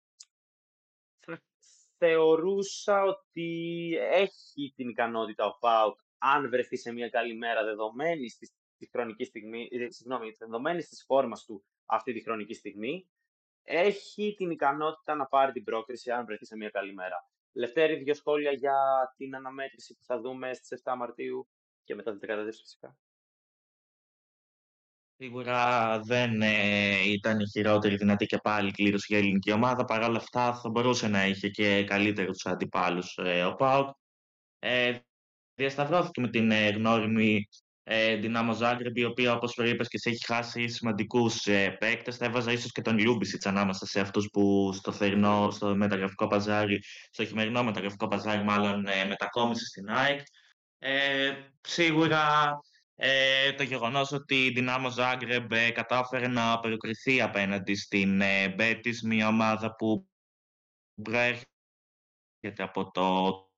[1.98, 8.52] θεωρούσα ότι έχει την ικανότητα ο Πάουκ αν βρεθεί σε μια καλή μέρα δεδομένη της,
[8.76, 13.08] της χρονικής στιγμή, ε, συγγνώμη, δεδομένη της φόρμας του αυτή τη χρονική στιγμή,
[13.62, 17.30] έχει την ικανότητα να πάρει την πρόκριση αν βρεθεί σε μια καλή μέρα.
[17.52, 18.74] Λευτέρη, δύο σχόλια για
[19.16, 21.48] την αναμέτρηση που θα δούμε στις 7 Μαρτίου
[21.84, 22.96] και μετά την 14 φυσικά.
[25.16, 29.84] Σίγουρα δεν ε, ήταν η χειρότερη δυνατή και πάλι κλήρωση για ελληνική ομάδα.
[29.84, 33.96] Παρ' όλα αυτά θα μπορούσε να είχε και καλύτερους αντιπάλους ε, ο Πάουκ.
[34.58, 34.98] Ε,
[35.54, 37.48] διασταυρώθηκε με την ε, γνώριμη
[37.92, 42.16] ε, Δυνάμο Ζάγκρεπ, η οποία όπως προείπες και σε έχει χάσει σημαντικούς ε, παίκτες.
[42.16, 46.82] Θα έβαζα ίσως και τον Λιούμπισιτς ανάμεσα σε αυτούς που στο θερινό, στο μεταγραφικό παζάρι,
[47.10, 50.20] στο χειμερινό μεταγραφικό παζάρι, μάλλον ε, μετακόμισε στην ΑΕΚ.
[50.78, 52.50] Ε, σίγουρα
[52.94, 59.02] ε, το γεγονός ότι η Δυνάμο Ζάγκρεμπ ε, κατάφερε να περικριθεί απέναντι στην ε, Μπέτης,
[59.02, 60.08] μια ομάδα που
[61.02, 61.44] προέρχεται
[62.56, 63.49] από το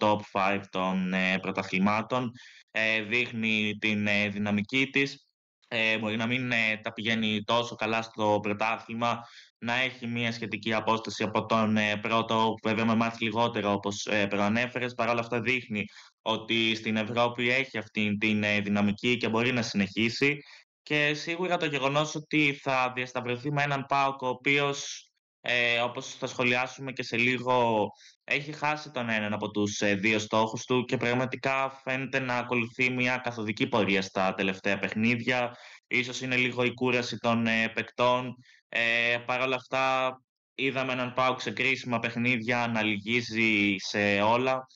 [0.00, 2.30] top 5 των ε, πρωταθλημάτων,
[2.70, 5.22] ε, δείχνει την ε, δυναμική της.
[5.70, 9.20] Ε, μπορεί να μην τα πηγαίνει τόσο καλά στο πρωτάθλημα,
[9.58, 14.94] να έχει μια σχετική απόσταση από τον πρώτο, που βέβαια με μάθει λιγότερο όπως προανέφερες.
[14.94, 15.84] Παρ' όλα αυτά δείχνει
[16.28, 20.36] ότι στην Ευρώπη έχει αυτή την ε, δυναμική και μπορεί να συνεχίσει
[20.82, 26.26] και σίγουρα το γεγονός ότι θα διασταυρωθεί με έναν ΠΑΟΚ ο οποίος ε, όπως θα
[26.26, 27.88] σχολιάσουμε και σε λίγο
[28.28, 32.90] έχει χάσει τον έναν από τους ε, δύο στόχους του και πραγματικά φαίνεται να ακολουθεί
[32.90, 35.56] μια καθοδική πορεία στα τελευταία παιχνίδια.
[35.86, 38.34] Ίσως είναι λίγο η κούραση των ε, παικτών.
[38.68, 40.12] Ε, Παρ' όλα αυτά
[40.54, 44.66] είδαμε έναν ΠΑΟΚ σε κρίσιμα παιχνίδια να λυγίζει σε όλα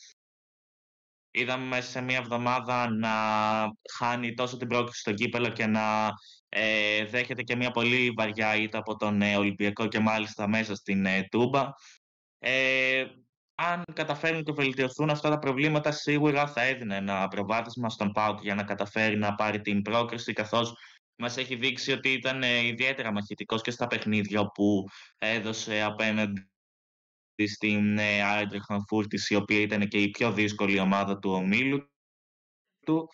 [1.33, 3.11] είδαμε μέσα σε μία εβδομάδα να
[3.97, 6.09] χάνει τόσο την πρόκληση στο κύπελο και να
[6.49, 11.07] ε, δέχεται και μία πολύ βαριά ήττα από τον ε, Ολυμπιακό και μάλιστα μέσα στην
[11.07, 11.69] ε, Τούμπα.
[12.39, 13.05] Ε,
[13.55, 18.55] αν καταφέρουν και βελτιωθούν αυτά τα προβλήματα, σίγουρα θα έδινε ένα προβάδισμα στον ΠΑΟΚ για
[18.55, 20.75] να καταφέρει να πάρει την πρόκριση, καθώς
[21.17, 24.85] μας έχει δείξει ότι ήταν ε, ιδιαίτερα μαχητικός και στα παιχνίδια που
[25.19, 26.47] έδωσε απέναντι
[27.47, 31.91] στην Άιντρεχ Φούρτης, η οποία ήταν και η πιο δύσκολη ομάδα του ομίλου
[32.87, 33.09] του.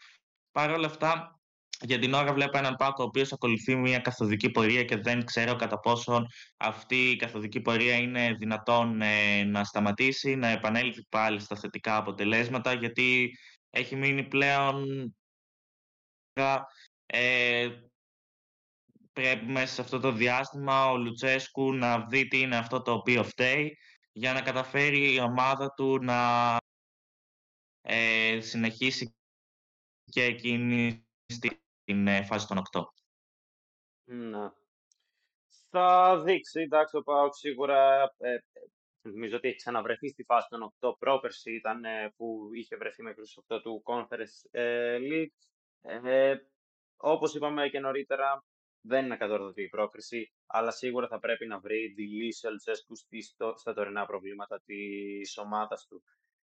[0.52, 1.37] Παρ' όλα αυτά,
[1.80, 5.56] για την ώρα βλέπω έναν Πάκο ο οποίος ακολουθεί μια καθοδική πορεία και δεν ξέρω
[5.56, 11.56] κατά πόσο αυτή η καθοδική πορεία είναι δυνατόν ε, να σταματήσει, να επανέλθει πάλι στα
[11.56, 13.30] θετικά αποτελέσματα, γιατί
[13.70, 14.86] έχει μείνει πλέον
[17.06, 17.68] ε,
[19.12, 23.24] πρέπει μέσα σε αυτό το διάστημα ο Λουτσέσκου να δει τι είναι αυτό το οποίο
[23.24, 23.78] φταίει
[24.12, 26.56] για να καταφέρει η ομάδα του να
[27.82, 29.14] ε, συνεχίσει
[30.04, 31.50] και εκείνη στην
[31.88, 32.82] ε, φάση των 8.
[34.04, 34.52] Να.
[35.70, 38.36] Θα δείξει, εντάξει, ο Πάοκ σίγουρα ε,
[39.02, 40.98] νομίζω ότι έχει ξαναβρεθεί στη φάση των 8.
[40.98, 45.34] Πρόπερση ήταν ε, που είχε βρεθεί μέχρι στους 8 του Conference ε, League.
[45.80, 46.36] Ε,
[46.96, 48.44] όπως είπαμε και νωρίτερα,
[48.80, 52.94] Δεν είναι ακατόρθωτη η πρόκριση, αλλά σίγουρα θα πρέπει να βρει τη λύση ο Λουτσέσκου
[53.56, 56.02] στα τωρινά προβλήματα της ομάδας του.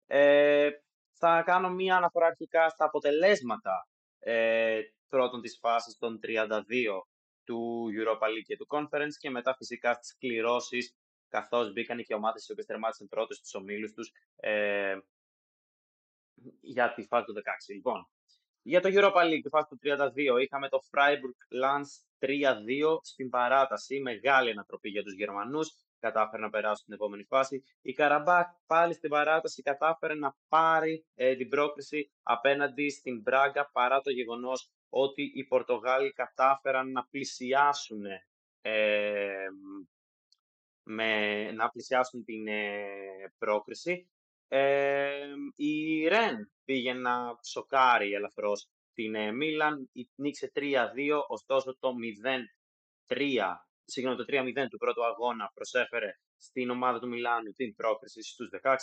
[0.07, 0.71] Ε,
[1.13, 4.81] θα κάνω μία αναφορά αρχικά στα αποτελέσματα ε,
[5.15, 7.03] πρώτον της φάσης των 32
[7.45, 10.95] του Europa League και του Conference και μετά φυσικά στις κληρώσεις
[11.29, 14.97] καθώς μπήκαν και ομάδες οι οποίες τερμάτισαν πρώτες στους ομίλους τους ε,
[16.61, 17.75] για τη φάση του 16.
[17.75, 18.09] Λοιπόν,
[18.63, 24.01] για το Europa League, τη φάση του 32, είχαμε το Freiburg Lance 3-2 στην παράταση.
[24.01, 25.77] Μεγάλη ανατροπή για τους Γερμανούς.
[26.01, 27.65] Κατάφερε να περάσουν στην επόμενη φάση.
[27.83, 34.01] Η Καραμπάκ πάλι στην παράταση κατάφερε να πάρει ε, την πρόκριση απέναντι στην Μπράγκα παρά
[34.01, 38.03] το γεγονός ότι οι Πορτογάλοι κατάφεραν να πλησιάσουν
[38.61, 39.47] ε,
[40.83, 42.85] με, να πλησιάσουν την ε,
[43.39, 44.11] πρόκριση.
[44.49, 45.27] Ε,
[45.57, 50.63] η Ρεν πήγε να σοκάρει ελαφρώς την ε, Μίλαν, νίξε 3-2,
[51.29, 51.93] ωστόσο το
[53.09, 53.41] 0-3,
[53.85, 58.77] συγγνώμη το 3-0 του πρώτου αγώνα προσέφερε στην ομάδα του Μιλάνου την πρόκριση στους 16.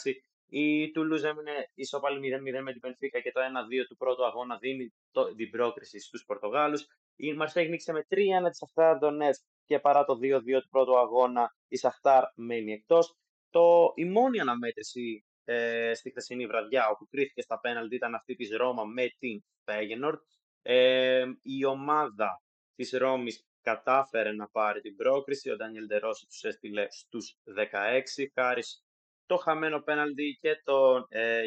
[0.49, 4.93] Η Τουλούζ έμεινε ισόπαλη 0-0 με την Πενφύκα και το 1-2 του πρώτου αγώνα δίνει
[5.11, 6.87] το, την πρόκριση στους Πορτογάλους.
[7.15, 8.15] Η Μαρσέγ νίξε με 3-1
[8.49, 13.15] της Αχτάρ Ντονέτς και παρά το 2-2 του πρώτου αγώνα η Σαχτάρ μένει εκτός.
[13.49, 18.49] Το, η μόνη αναμέτρηση ε, στη χθεσινή βραδιά όπου κρίθηκε στα πέναλτι ήταν αυτή της
[18.55, 20.21] Ρώμα με την Φέγενορτ.
[20.61, 22.43] Ε, η ομάδα
[22.75, 25.51] της Ρώμης κατάφερε να πάρει την πρόκριση.
[25.51, 28.83] Ο Ντάνιελ Ντερόση τους έστειλε στους 16 χάρης
[29.29, 31.41] το χαμένο πέναλτι και τον ε,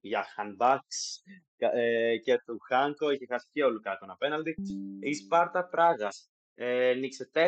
[0.00, 1.22] Γιάχαν Μπάξ
[1.56, 3.10] ε, και του Χάνκο.
[3.10, 4.56] Είχε χάσει και ο Λουκάκο ένα πέναλτι.
[5.00, 7.38] Η Σπάρτα Πράγας ε, νίξε 4-1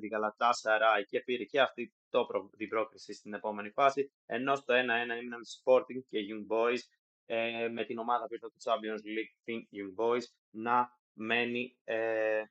[0.00, 4.12] την Γαλατάσαρα και πήρε και αυτή το, την πρόκριση στην επόμενη φάση.
[4.26, 6.80] Ενώ στο 1-1 έμειναν Sporting και Young Boys
[7.26, 12.42] ε, με την ομάδα πίσω του Champions League, την Young Boys, να μένει ε,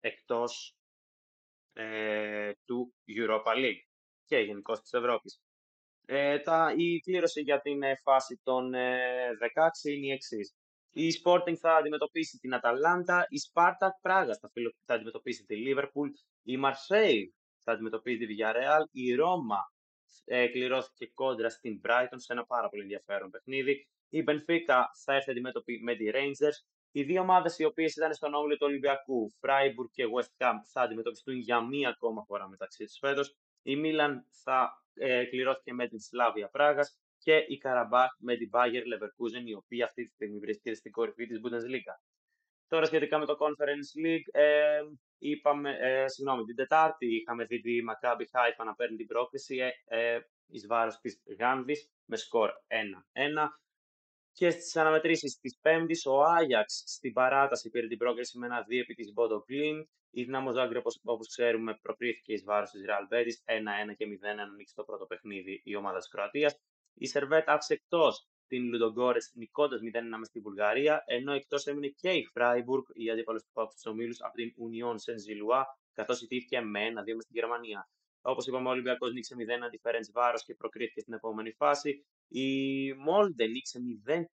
[0.00, 0.76] εκτός
[1.72, 3.93] ε, του Europa League
[4.24, 5.40] και γενικώς της Ευρώπης.
[6.06, 8.76] Ε, τα, η κλήρωση για την ε, φάση των 16
[9.82, 10.54] ε, είναι η εξής.
[10.90, 14.50] Η Sporting θα αντιμετωπίσει την Αταλάντα, η Spartak Πράγα θα,
[14.84, 16.08] θα αντιμετωπίσει τη Liverpool,
[16.42, 17.24] η Marseille
[17.62, 19.58] θα αντιμετωπίσει τη Villarreal, η Ρώμα
[20.24, 25.30] ε, κληρώθηκε κόντρα στην Brighton σε ένα πάρα πολύ ενδιαφέρον παιχνίδι, η Benfica θα έρθει
[25.30, 29.90] αντιμέτωπη με τη Rangers, οι δύο ομάδες οι οποίες ήταν στον όμιλο του Ολυμπιακού, Freiburg
[29.92, 33.36] και West Ham, θα αντιμετωπιστούν για μία ακόμα φορά μεταξύ τους φέτος.
[33.66, 38.82] Η Μίλαν θα ε, κληρώθηκε με την Σλάβια Πράγας και η Καραμπάχ με την Bayer
[38.92, 41.94] Leverkusen, η οποία αυτή τη στιγμή βρίσκεται στην κορυφή της Bundesliga.
[42.66, 44.80] Τώρα σχετικά με το Conference League, ε,
[45.18, 49.70] είπαμε, ε, συγγνώμη, την Τετάρτη είχαμε δει τη Maccabi Haifa να παίρνει την πρόκληση ε,
[49.84, 53.48] ε, εις βάρος της Γάνδης με σκορ 1-1.
[54.36, 58.80] Και στις αναμετρήσεις της Πέμπτης, ο Άγιαξ στην παράταση πήρε την πρόκριση με ένα 2
[58.80, 59.88] επί της Μπότο Κλίν.
[60.10, 64.74] Η Δυνάμο Ζάγκρε, όπως ξέρουμε, προκρίθηκε εις βάρος της Real Betis 1-1 και 0-1 ανοίξει
[64.74, 66.60] το πρώτο παιχνίδι η ομάδα της Κροατίας.
[66.94, 72.10] Η Σερβέτ άφησε εκτός την Λουντογκόρες νικώντας 0-1 μες στη Βουλγαρία, ενώ εκτός έμεινε και
[72.10, 76.80] η Φράιμπουργκ, η αντίπαλος του Πάπου του Ομίλου, από την Union Saint-Gilloise, καθώς ιτήθηκε με
[76.84, 77.88] 1-2 μες στην Γερμανία.
[78.26, 82.04] Όπως είπαμε, ο Ολυμπιακός νίξε 0 αντιφέρεντ βάρο και προκρίθηκε στην επόμενη φάση.
[82.28, 82.48] Η
[82.92, 83.78] Μόλντε νίξε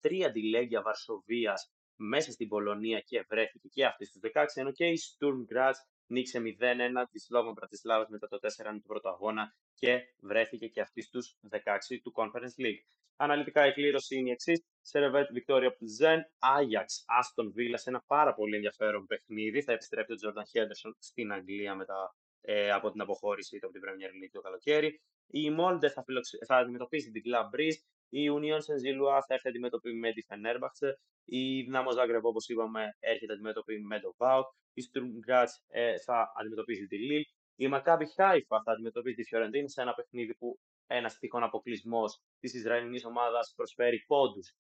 [0.03, 1.55] 0-3 τη Λέγκια Βαρσοβία
[1.97, 5.73] μέσα στην Πολωνία και βρέθηκε και αυτή στους 16, ενώ και η Sturm Graz
[6.07, 11.03] νίξε 0-1 τη Σλόβων Πρατισλάβα μετά το 4-1 του πρώτου αγώνα και βρέθηκε και αυτή
[11.03, 11.59] στους 16
[12.03, 12.83] του Conference League.
[13.17, 14.63] Αναλυτικά η κλήρωση είναι η εξής.
[14.81, 19.63] Σερβέτ Βικτόρια Πλουζέν, Άγιαξ, Άστον Βίλα σε ένα πάρα πολύ ενδιαφέρον παιχνίδι.
[19.63, 23.83] Θα επιστρέψει ο Τζόρνταν Χέντερσον στην Αγγλία μετά ε, από την αποχώρηση του από την
[23.85, 25.01] Premier League το καλοκαίρι.
[25.27, 26.05] Η Μόλντε θα,
[26.47, 27.79] θα αντιμετωπίσει την Club Breeze.
[28.09, 30.93] Η Union Saint-Gilloise θα έρθει αντιμετωπίσει με τη Fenerbahce.
[31.25, 34.45] Η Δυνάμο Ζάγκρεπ, όπως είπαμε, έρχεται αντιμετωπίσει με το Vaut.
[34.73, 37.37] Η Sturm Graz ε, θα αντιμετωπίσει τη Lille.
[37.55, 42.55] Η Maccabi Haifa θα αντιμετωπίσει τη Fiorentina σε ένα παιχνίδι που ένας τυχόν αποκλεισμός της
[42.55, 44.55] Ισραηλινής ομάδας προσφέρει πόντους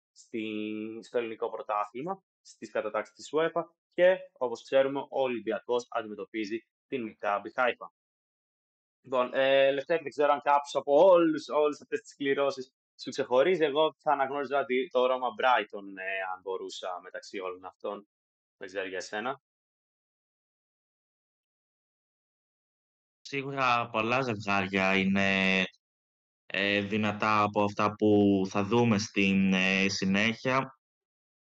[1.00, 3.62] στο ελληνικό πρωτάθλημα, στις κατατάξεις της UEFA
[3.94, 7.92] και όπως ξέρουμε, ο Ολυμπιακός αντιμετωπίζει την Μικάμπι Χάιφα.
[9.02, 11.40] Λοιπόν, ε, Λευτέρη, δεν ξέρω αν κάποιο από όλου
[11.82, 13.64] αυτέ τι κληρώσει σου ξεχωρίζει.
[13.64, 18.08] Εγώ θα αναγνώριζα το Ρώμα Brighton, ε, αν μπορούσα μεταξύ όλων αυτών.
[18.56, 19.40] Δεν ξέρω για εσένα.
[23.20, 25.64] Σίγουρα πολλά ζευγάρια είναι
[26.46, 30.78] ε, δυνατά από αυτά που θα δούμε στην ε, συνέχεια.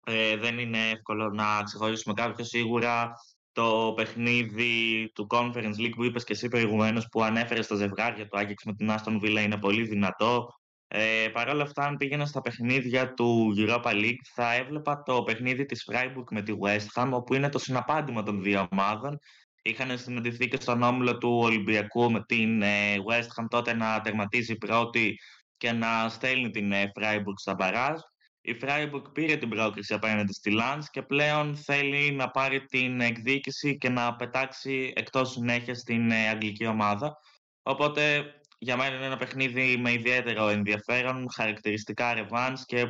[0.07, 2.44] Ε, δεν είναι εύκολο να ξεχωρίσουμε κάποιο.
[2.44, 3.12] Σίγουρα
[3.55, 8.38] το παιχνίδι του Conference League που είπες και εσύ προηγουμένως που ανέφερε στα ζευγάρια του
[8.38, 10.47] Άγιεξ με την Άστον Villa είναι πολύ δυνατό.
[10.88, 15.64] Ε, Παρ' όλα αυτά, αν πήγαινα στα παιχνίδια του Europa League, θα έβλεπα το παιχνίδι
[15.64, 19.19] της Freiburg με τη West Ham, όπου είναι το συναπάντημα των δύο ομάδων.
[19.62, 24.57] Είχαν συναντηθεί και στον όμιλο του Ολυμπιακού με την ε, West Ham τότε να τερματίζει
[24.57, 25.17] πρώτη
[25.57, 28.01] και να στέλνει την ε, Freiburg στα μπαράζ.
[28.46, 33.78] Η Freiburg πήρε την πρόκριση απέναντι στη Lens και πλέον θέλει να πάρει την εκδίκηση
[33.78, 37.18] και να πετάξει εκτός συνέχεια στην ε, αγγλική ομάδα.
[37.62, 42.87] Οπότε για μένα είναι ένα παιχνίδι με ιδιαίτερο ενδιαφέρον, χαρακτηριστικά ρεβάνς και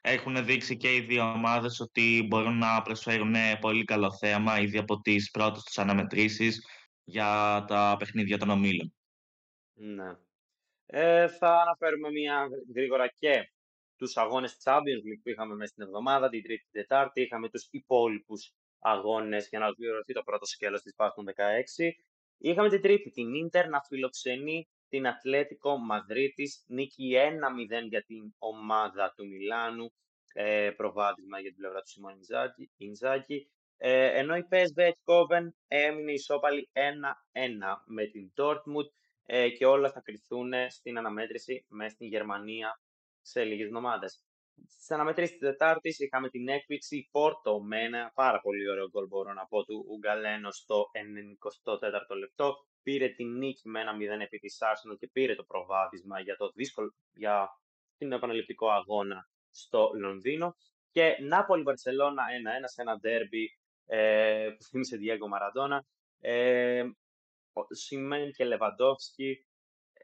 [0.00, 5.00] έχουν δείξει και οι δύο ομάδες ότι μπορούν να προσφέρουν πολύ καλό θέαμα ήδη από
[5.00, 6.66] τις πρώτες τους αναμετρήσεις
[7.04, 8.94] για τα παιχνίδια των ομίλων.
[9.72, 10.16] Ναι.
[10.86, 13.50] Ε, θα αναφέρουμε μια γρήγορα και
[14.00, 17.20] τους αγώνες Champions League που είχαμε μέσα στην εβδομάδα, την Τρίτη και Τετάρτη.
[17.20, 21.92] Είχαμε τους υπόλοιπους αγώνες για να ολοκληρωθεί το πρώτο σκέλος της Πάσχων 16.
[22.38, 29.12] Είχαμε την Τρίτη την Ίντερ να φιλοξενεί την Ατλέτικο Μαδρίτης, νίκη 1-0 για την ομάδα
[29.16, 29.92] του Μιλάνου,
[30.32, 32.12] ε, προβάδισμα για την πλευρά του Σιμών
[32.76, 38.88] Ινζάκη, ε, ενώ η PSV Eindhoven έμεινε ισόπαλη 1-1 με την Dortmund
[39.26, 42.80] ε, και όλα θα κρυθούν στην αναμέτρηση μέσα στην Γερμανία
[43.30, 44.24] σε λίγες εβδομάδες.
[44.68, 49.32] Στι αναμετρήσει τη Τετάρτη είχαμε την έκπληξη Πόρτο με ένα πάρα πολύ ωραίο γκολ, μπορώ
[49.32, 50.84] να πω, του Ουγκαλένο στο
[51.64, 56.20] 94ο λεπτό πήρε την νίκη με ένα 0 επί της Arsenal και πήρε το προβάδισμα
[56.20, 57.48] για, το δύσκολο, για
[57.96, 60.56] την επαναληπτικό αγώνα στο Λονδίνο.
[60.90, 62.26] Και Νάπολη Βαρσελώνα 1-1
[62.64, 63.48] σε ένα ντέρμπι
[63.86, 65.84] ε, που θύμισε Διέγκο Μαραντόνα.
[66.20, 66.84] Ε,
[67.68, 69.46] Σιμέν και Λεβαντόφσκι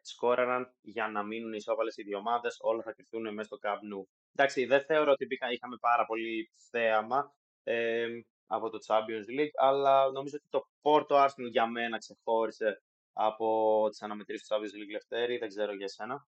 [0.07, 2.49] σκόραραν για να μείνουν ισόπαλε οι δύο ομάδε.
[2.61, 4.09] Όλα θα κρυφθούν μέσα στο Καμπνού.
[4.35, 7.35] Εντάξει, δεν θεωρώ ότι είχαμε πάρα πολύ θέαμα.
[7.63, 8.07] Ε,
[8.47, 14.03] από το Champions League, αλλά νομίζω ότι το Porto Arsenal για μένα ξεχώρισε από τις
[14.03, 16.27] αναμετρήσεις του Champions League Λευτέρη, δεν ξέρω για εσένα.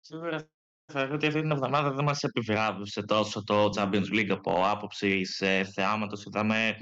[0.00, 0.48] Σίγουρα
[0.92, 5.64] θεωρώ ότι αυτή την εβδομάδα δεν μας επιβράβευσε τόσο το Champions League από άποψη σε
[5.64, 6.24] θεάματος.
[6.24, 6.76] Είδαμε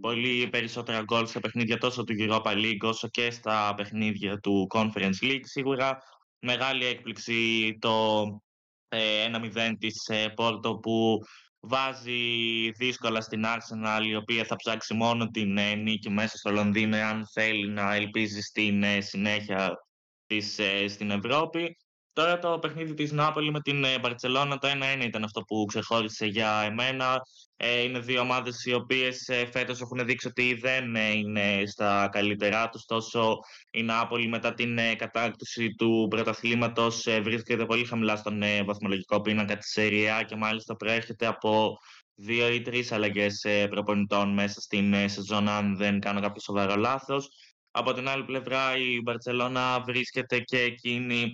[0.00, 5.22] πολύ περισσότερα γκολ σε παιχνίδια τόσο του Europa League όσο και στα παιχνίδια του Conference
[5.22, 5.40] League.
[5.42, 5.98] Σίγουρα
[6.38, 8.22] μεγάλη έκπληξη το
[8.88, 11.18] 1-0 ε, της ε, Πόρτο που
[11.60, 16.96] βάζει δύσκολα στην Arsenal η οποία θα ψάξει μόνο την ε, νίκη μέσα στο Λονδίνο
[16.96, 19.74] αν θέλει να ελπίζει στην συνέχεια
[20.26, 21.76] της στην Ευρώπη.
[22.16, 24.68] Τώρα το παιχνίδι της Νάπολη με την Μπαρτσελώνα το
[25.00, 27.20] 1-1 ήταν αυτό που ξεχώρισε για εμένα.
[27.56, 32.08] Ε, είναι δύο ομάδες οι οποίες ε, φέτος έχουν δείξει ότι δεν ε, είναι στα
[32.12, 32.84] καλύτερά τους.
[32.84, 33.38] Τόσο
[33.70, 40.22] η Νάπολη μετά την κατάκτηση του πρωταθλήματος βρίσκεται πολύ χαμηλά στον βαθμολογικό πίνακα της ΣΕΡΙΑ
[40.22, 41.76] και μάλιστα προέρχεται από
[42.14, 47.28] δύο ή τρεις αλλαγές προπονητών μέσα στην σεζόν αν δεν κάνω κάποιο σοβαρό λάθος.
[47.70, 51.32] Από την άλλη πλευρά η Μπαρτσελώνα βρίσκεται και εκείνη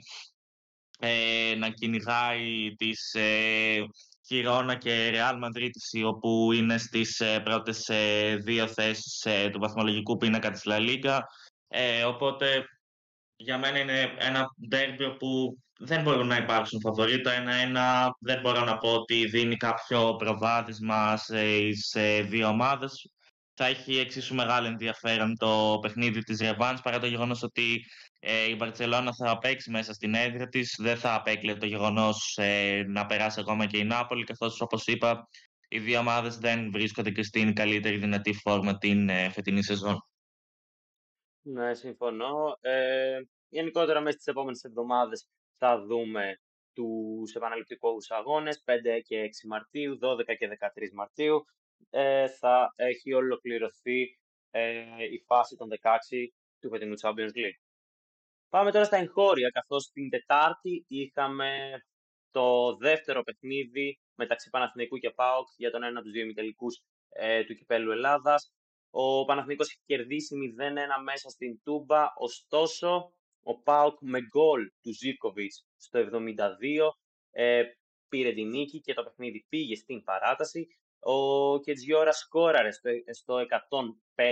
[1.04, 3.86] ε, να κυνηγάει τις ε,
[4.26, 10.16] Χιρόνα και Ρεάλ Μαδρίτης, όπου είναι στις ε, πρώτες ε, δύο θέσεις ε, του βαθμολογικού
[10.16, 11.26] πίνακα της Λα Λίγκα.
[11.68, 12.64] Ε, οπότε
[13.36, 17.20] για μένα είναι ένα ντέρμπι που δεν μπορούν να υπάρξουν φαβορί.
[17.20, 23.10] Το ένα-ένα δεν μπορώ να πω ότι δίνει κάποιο προβάδισμα σε, σε δύο ομάδες.
[23.54, 27.84] Θα έχει εξίσου μεγάλο ενδιαφέρον το παιχνίδι της Ρεβάνς παρά το γεγονός ότι
[28.24, 30.76] ε, η Μπαρτσελώνα θα παίξει μέσα στην έδρα της.
[30.78, 35.28] Δεν θα απέκλειε το γεγονός ε, να περάσει ακόμα και η Νάπολη, καθώς όπως είπα,
[35.68, 40.06] οι δύο ομάδες δεν βρίσκονται και στην καλύτερη δυνατή φόρμα την ε, φετινή σεζόν.
[41.42, 42.56] Ναι, συμφωνώ.
[42.60, 46.40] Ε, γενικότερα, μέσα στις επόμενες εβδομάδες θα δούμε
[46.72, 51.44] τους επαναληπτικούς αγώνες 5 και 6 Μαρτίου, 12 και 13 Μαρτίου.
[51.90, 54.18] Ε, θα έχει ολοκληρωθεί
[54.50, 55.88] ε, η φάση των 16
[56.60, 57.60] του φετινού Champions League.
[58.52, 61.70] Πάμε τώρα στα εγχώρια, καθώς την Τετάρτη είχαμε
[62.30, 67.44] το δεύτερο παιχνίδι μεταξύ Παναθηναϊκού και ΠΑΟΚ για τον ένα από τους δύο ημιτελικούς ε,
[67.44, 68.52] του Κυπέλου Ελλάδας.
[68.90, 73.12] Ο Παναθηναϊκός έχει κερδίσει 0-1 μέσα στην Τούμπα, ωστόσο
[73.42, 76.90] ο ΠΑΟΚ με γκολ του Ζίκοβιτς στο 72
[77.30, 77.62] ε,
[78.08, 80.66] πήρε την νίκη και το παιχνίδι πήγε στην παράταση.
[80.98, 82.70] Ο Κετζιόρα σκόραρε
[83.12, 83.34] στο
[84.14, 84.24] 105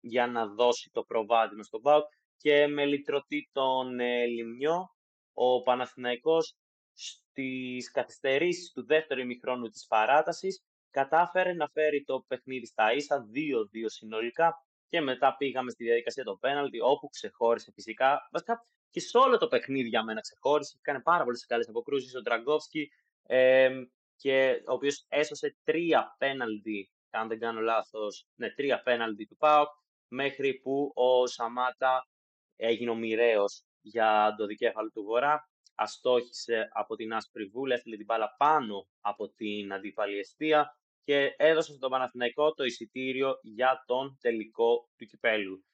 [0.00, 2.04] για να δώσει το προβάδισμα στον ΠΑΟΚ
[2.36, 4.88] και με λυτρωτή τον ε, Λιμνιό,
[5.32, 6.56] ο Παναθηναϊκός
[6.92, 13.84] στις καθυστερήσεις του δεύτερου ημιχρόνου της παράτασης κατάφερε να φέρει το παιχνίδι στα ίσα 2-2
[13.84, 14.54] συνολικά
[14.88, 19.48] και μετά πήγαμε στη διαδικασία το πέναλτι όπου ξεχώρισε φυσικά βασικά και σε όλο το
[19.48, 22.14] παιχνίδι για μένα ξεχώρισε έκανε πάρα πολλές καλές αποκρούσεις.
[22.14, 22.88] Ο Τραγκόφσκι
[23.26, 23.70] ε,
[24.16, 29.68] και ο οποίος έσωσε τρία πέναλτι αν δεν κάνω λάθος, ναι, τρία πέναλτι του ΠΑΟΚ
[30.08, 32.08] μέχρι που ο Σαμάτα
[32.56, 38.04] έγινε ο μοιραίος για το δικέφαλο του Βορρά, αστόχησε από την άσπρη βούλα, έστειλε την
[38.04, 44.88] μπάλα πάνω από την αντίπαλη αιστεία και έδωσε στον Παναθηναϊκό το εισιτήριο για τον τελικό
[44.96, 45.64] του κυπέλου.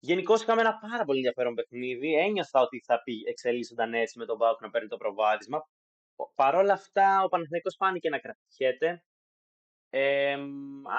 [0.00, 2.14] Γενικώς είχαμε ένα πάρα πολύ ενδιαφέρον παιχνίδι.
[2.14, 5.58] Ένιωθα ότι θα πει εξελίσσονταν έτσι με τον Πάουκ να παίρνει το προβάδισμα.
[6.34, 9.02] Παρ' όλα αυτά, ο Παναθηναϊκός φάνηκε να κρατιέται.
[9.90, 10.36] Ε,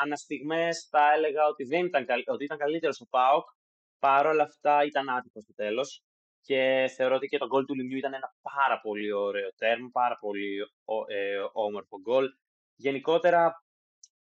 [0.01, 3.49] αναστιγμές θα έλεγα ότι, δεν ήταν, ότι ήταν καλύτερος ο Πάοκ.
[3.99, 6.03] Παρ' όλα αυτά ήταν άτυπο στο τέλος.
[6.41, 10.17] Και θεωρώ ότι και το γκολ του Λιμιού ήταν ένα πάρα πολύ ωραίο τέρμα, πάρα
[10.19, 10.57] πολύ
[11.07, 12.25] ε, όμορφο γκολ.
[12.75, 13.63] Γενικότερα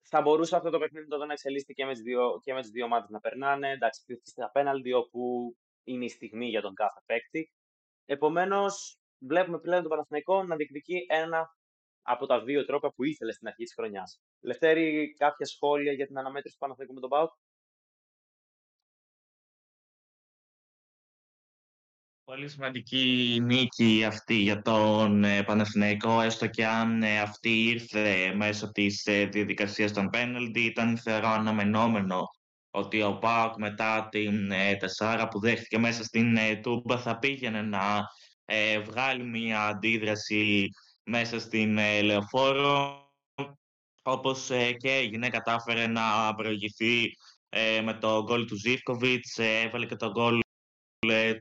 [0.01, 2.69] θα μπορούσε αυτό το παιχνίδι το να εξελίσσεται και με τις δύο, και με τις
[2.69, 3.71] δύο ομάδες να περνάνε.
[3.71, 7.51] Εντάξει, και στα πέναλτι όπου είναι η στιγμή για τον κάθε παίκτη.
[8.05, 11.55] Επομένως, βλέπουμε πλέον τον Παναθηναϊκό να διεκδικεί ένα
[12.01, 14.21] από τα δύο τρόπα που ήθελε στην αρχή της χρονιάς.
[14.41, 17.31] Λευτέρη, κάποια σχόλια για την αναμέτρηση του Παναθηναϊκού με τον Πάουκ.
[22.31, 28.71] Πολύ σημαντική νίκη αυτή για τον ε, Παναθηναϊκό, έστω και αν ε, αυτή ήρθε μέσω
[28.71, 30.59] της ε, διαδικασίας των πέναλτι.
[30.59, 32.21] Ήταν θεωρώ αναμενόμενο
[32.69, 38.01] ότι ο ΠΑΟΚ μετά την τεσσάρα που δέχτηκε μέσα στην Τούμπα θα πήγαινε να
[38.85, 40.69] βγάλει μια αντίδραση
[41.03, 43.05] μέσα στην Λεωφόρο
[44.01, 47.09] όπως και έγινε, κατάφερε να προηγηθεί
[47.83, 50.39] με το γκολ του Ζίβκοβιτς, έβαλε και το γκολ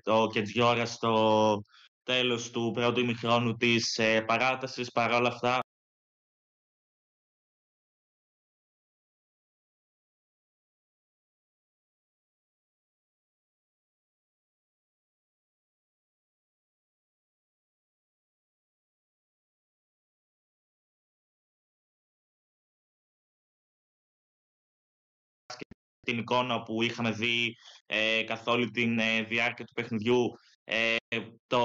[0.03, 1.62] το Κετζιόρα στο
[2.03, 4.90] τέλος του πρώτου ημιχρόνου της ε, παράτασης.
[4.92, 5.59] Παρ' όλα αυτά,
[26.11, 30.31] την εικόνα που είχαμε δει ε, καθ' όλη τη ε, διάρκεια του παιχνιδιού.
[30.64, 30.96] Ε,
[31.46, 31.61] το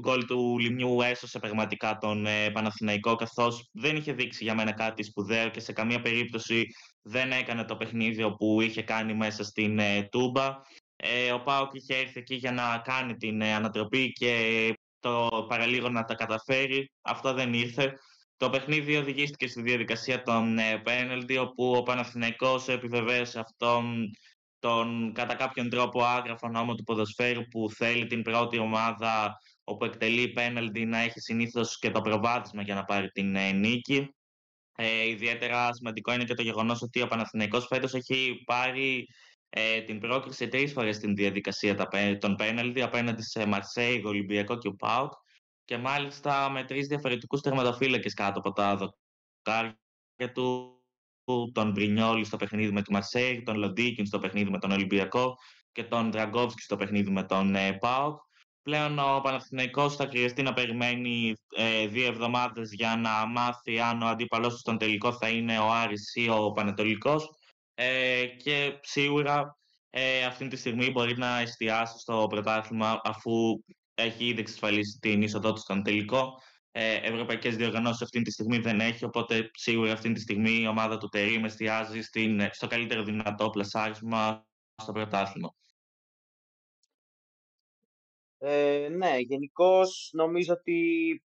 [0.00, 5.02] γκολ του Λιμιού έσωσε πραγματικά τον ε, Παναθηναϊκό καθώς δεν είχε δείξει για μένα κάτι
[5.02, 6.66] σπουδαίο και σε καμία περίπτωση
[7.02, 10.60] δεν έκανε το παιχνίδι που είχε κάνει μέσα στην ε, Τούμπα.
[10.96, 16.04] Ε, ο Πάοκ είχε έρθει εκεί για να κάνει την ανατροπή και το παραλίγο να
[16.04, 16.90] τα καταφέρει.
[17.02, 17.98] Αυτό δεν ήρθε.
[18.38, 24.10] Το παιχνίδι οδηγήθηκε στη διαδικασία των πέναλτι, όπου ο Παναθηναϊκός επιβεβαίωσε αυτόν
[24.58, 30.28] τον κατά κάποιον τρόπο άγραφο νόμο του ποδοσφαίρου που θέλει την πρώτη ομάδα όπου εκτελεί
[30.28, 34.14] πέναλτι να έχει συνήθως και το προβάδισμα για να πάρει την ε, νίκη.
[34.76, 39.06] Ε, ιδιαίτερα σημαντικό είναι και το γεγονός ότι ο Παναθηναϊκός φέτος έχει πάρει
[39.48, 44.74] ε, την πρόκριση τρεις φορές στην διαδικασία των πέναλτι απέναντι σε Μαρσέη, Ολυμπιακό και ο
[44.74, 45.12] ΠΑΟΚ
[45.68, 50.82] και μάλιστα με τρεις διαφορετικούς τερματοφύλακες κάτω από τα δοκάρια του,
[51.52, 55.36] τον Μπρινιόλη στο παιχνίδι με τη Μαρσέη, τον Λοντίκιν στο παιχνίδι με τον Ολυμπιακό
[55.72, 58.20] και τον Δραγκόφσκι στο παιχνίδι με τον ε, ΠΑΟΚ.
[58.62, 64.06] Πλέον ο Παναθηναϊκός θα χρειαστεί να περιμένει ε, δύο εβδομάδες για να μάθει αν ο
[64.06, 67.28] αντίπαλός του στον τελικό θα είναι ο Άρης ή ο Πανετολικός
[67.74, 69.58] ε, και σίγουρα
[69.90, 73.62] ε, αυτή τη στιγμή μπορεί να εστιάσει στο πρωτάθλημα αφού
[73.98, 76.40] έχει ήδη εξασφαλίσει την είσοδό τους στον τελικό.
[76.70, 80.98] Ε, ευρωπαϊκές διοργανώσεις αυτή τη στιγμή δεν έχει, οπότε σίγουρα αυτή τη στιγμή η ομάδα
[80.98, 84.46] του Τερίμ εστιάζει στην, στο καλύτερο δυνατό πλασάρισμα
[84.82, 85.54] στο πρωτάθλημα.
[88.38, 91.22] Ε, ναι, γενικώς νομίζω ότι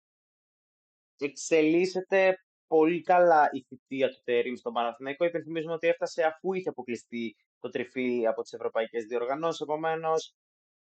[1.18, 5.26] εξελίσσεται πολύ καλά η θητεία του Τερίμ στον Παναθηναϊκό.
[5.26, 10.36] Υπενθυμίζουμε ότι έφτασε αφού είχε αποκλειστεί το τριφύλι από τις ευρωπαϊκές διοργανώσεις, επομένως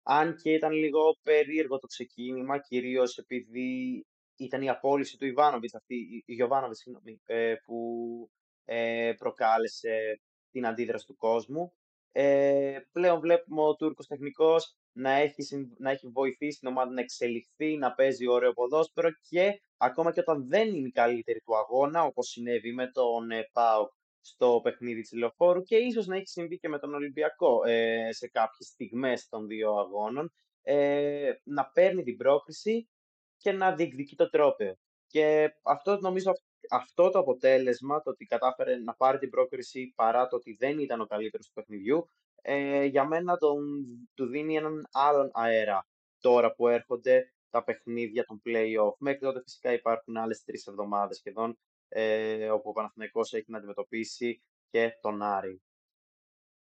[0.02, 4.04] αν και ήταν λίγο περίεργο το ξεκίνημα, κυρίως επειδή
[4.36, 6.84] ήταν η απόλυση του Ιβάνοβιτς, αυτή, η Γιωβάνοβιτς,
[7.24, 8.30] ε, που
[8.64, 11.72] ε, προκάλεσε την αντίδραση του κόσμου.
[12.12, 17.76] Ε, πλέον βλέπουμε ο Τούρκος τεχνικός να έχει, να έχει βοηθήσει την ομάδα να εξελιχθεί,
[17.76, 22.28] να παίζει ωραίο ποδόσφαιρο και ακόμα και όταν δεν είναι η καλύτερη του αγώνα, όπως
[22.28, 26.68] συνέβη με τον ε, ΠΑΟΚ στο παιχνίδι της Λεωφόρου και ίσως να έχει συμβεί και
[26.68, 32.88] με τον Ολυμπιακό ε, σε κάποιες στιγμές των δύο αγώνων, ε, να παίρνει την πρόκριση
[33.36, 34.74] και να διεκδικεί το τρόπαιο.
[35.06, 36.32] Και αυτό νομίζω
[36.70, 41.00] αυτό το αποτέλεσμα, το ότι κατάφερε να πάρει την πρόκριση παρά το ότι δεν ήταν
[41.00, 42.08] ο καλύτερος του παιχνιδιού,
[42.42, 43.84] ε, για μένα τον,
[44.14, 45.86] του δίνει έναν άλλον αέρα
[46.20, 48.94] τώρα που έρχονται τα παιχνίδια των play-off.
[48.98, 51.58] Μέχρι τότε φυσικά υπάρχουν άλλες τρεις εβδομάδες σχεδόν
[51.92, 55.60] ε, όπου ο Παναθηναϊκός έχει να αντιμετωπίσει και τον Άρη.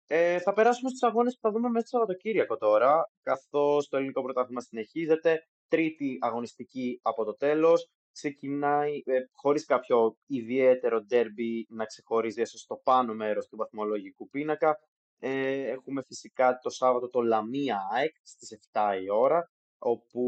[0.07, 4.21] Ε, θα περάσουμε στους αγώνες που θα δούμε μέσα στο Σαββατοκύριακο τώρα, καθώς το ελληνικό
[4.23, 12.41] πρωτάθλημα συνεχίζεται, τρίτη αγωνιστική από το τέλος, ξεκινάει ε, χωρίς κάποιο ιδιαίτερο ντέρμπι να ξεχωρίζει
[12.41, 14.77] έσως στο πάνω μέρος του βαθμολογικού πίνακα.
[15.19, 19.51] Ε, έχουμε φυσικά το Σάββατο το Λαμία ΑΕΚ στις 7 η ώρα,
[19.85, 20.21] όπου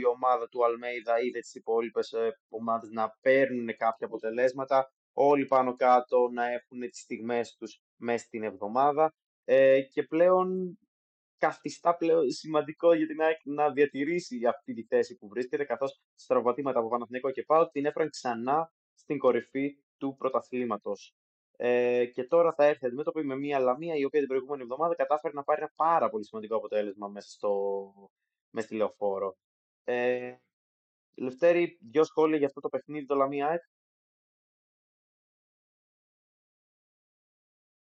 [0.00, 5.76] η ομάδα του Αλμέιδα είδε τις υπόλοιπες ε, ομάδες να παίρνουν κάποια αποτελέσματα, όλοι πάνω
[5.76, 10.78] κάτω να έχουν τις στιγμές τους μέσα στην εβδομάδα ε, και πλέον
[11.38, 16.34] καθιστά πλέον σημαντικό για την ΑΕΚ να διατηρήσει αυτή τη θέση που βρίσκεται, καθώς στα
[16.34, 21.14] τραυματήματα από Παναθηναϊκό και Πάο την έφεραν ξανά στην κορυφή του πρωταθλήματος.
[21.56, 25.34] Ε, και τώρα θα έρθει αντιμέτωπη με μια Λαμία η οποία την προηγούμενη εβδομάδα κατάφερε
[25.34, 27.50] να πάρει ένα πάρα πολύ σημαντικό αποτέλεσμα μέσα, στο,
[28.52, 29.36] μέσα στη λεωφόρο.
[29.84, 30.34] Ε,
[31.14, 33.62] Λευτέρη, δύο σχόλια για αυτό το παιχνίδι το Λαμία ΑΕΚ.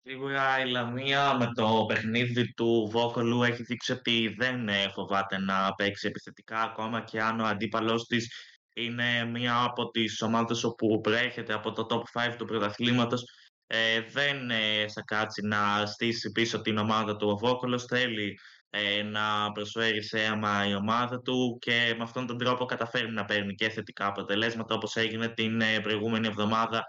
[0.01, 5.73] Σίγουρα η Λαμία με το παιχνίδι του Βόκολου έχει δείξει ότι δεν ε, φοβάται να
[5.73, 8.27] παίξει επιθετικά ακόμα και αν ο αντίπαλός της
[8.75, 13.23] είναι μία από τις ομάδες όπου προέρχεται από το top 5 του πρωταθλήματος
[13.67, 18.39] ε, δεν ε, θα κάτσει να στήσει πίσω την ομάδα του ο Βόκολος θέλει
[18.69, 23.55] ε, να προσφέρει θέαμα η ομάδα του και με αυτόν τον τρόπο καταφέρει να παίρνει
[23.55, 26.83] και θετικά αποτελέσματα όπως έγινε την ε, προηγούμενη εβδομάδα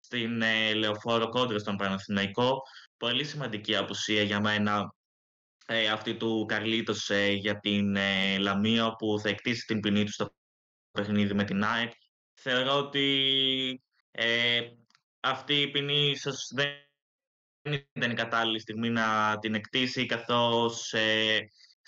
[0.00, 2.62] στην ε, Λεωφόρο κόντρας στον Παναθηναϊκό.
[2.96, 4.94] Πολύ σημαντική απουσία για μένα
[5.66, 10.12] ε, αυτή του Καρλίτος ε, για την ε, Λαμία που θα εκτίσει την ποινή του
[10.12, 10.34] στο
[10.90, 11.92] παιχνίδι με την ΑΕΚ.
[12.34, 14.60] Θεωρώ ότι ε,
[15.20, 16.90] αυτή η ποινή ίσως δεν
[17.92, 20.94] ήταν η κατάλληλη στιγμή να την εκτίσει καθώς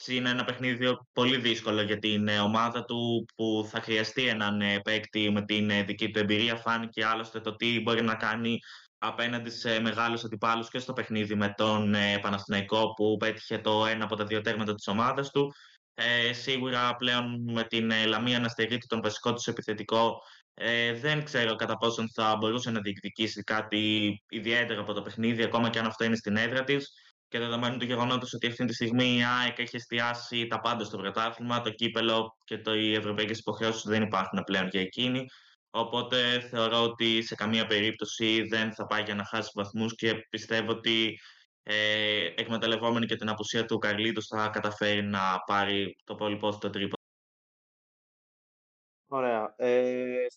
[0.07, 4.81] είναι ένα παιχνίδι πολύ δύσκολο για την ε, ομάδα του που θα χρειαστεί έναν ε,
[4.81, 6.57] παίκτη με την ε, δική του εμπειρία.
[6.57, 8.59] Φάνηκε άλλωστε το τι μπορεί να κάνει
[8.99, 14.17] απέναντι σε μεγάλους αντιπάλους και στο παιχνίδι με τον Παναθηναϊκό που πέτυχε το ένα από
[14.17, 15.55] τα δύο τέρματα της ομάδας του.
[15.95, 20.23] Ε, σίγουρα πλέον με την Λαμία να στερείται τον βασικό τους επιθετικό
[20.55, 25.71] ε, δεν ξέρω κατά πόσον θα μπορούσε να διεκδικήσει κάτι ιδιαίτερο από το παιχνίδι ακόμα
[25.71, 26.93] και αν αυτό είναι στην έδρα της
[27.29, 30.97] και δεδομένου του γεγονότος ότι αυτή τη στιγμή η ΑΕΚ έχει εστιάσει τα πάντα στο
[30.97, 35.27] πρωτάθλημα, το κύπελο και το, οι ευρωπαϊκές υποχρεώσεις δεν υπάρχουν πλέον για εκείνη.
[35.71, 40.71] Οπότε θεωρώ ότι σε καμία περίπτωση δεν θα πάει για να χάσει βαθμούς και πιστεύω
[40.71, 41.21] ότι
[41.63, 47.04] ε, εκμεταλλευόμενη και την απουσία του Καρλίτου θα καταφέρει να πάρει το πολυπόθητο τρίπο.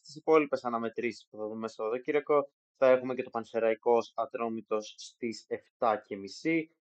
[0.08, 4.94] Ε, στις υπόλοιπες αναμετρήσεις που θα δούμε στο Δεκύριακο θα έχουμε και το Πανσεραϊκός Ατρόμητος
[4.98, 5.46] στις
[5.78, 5.96] 7.30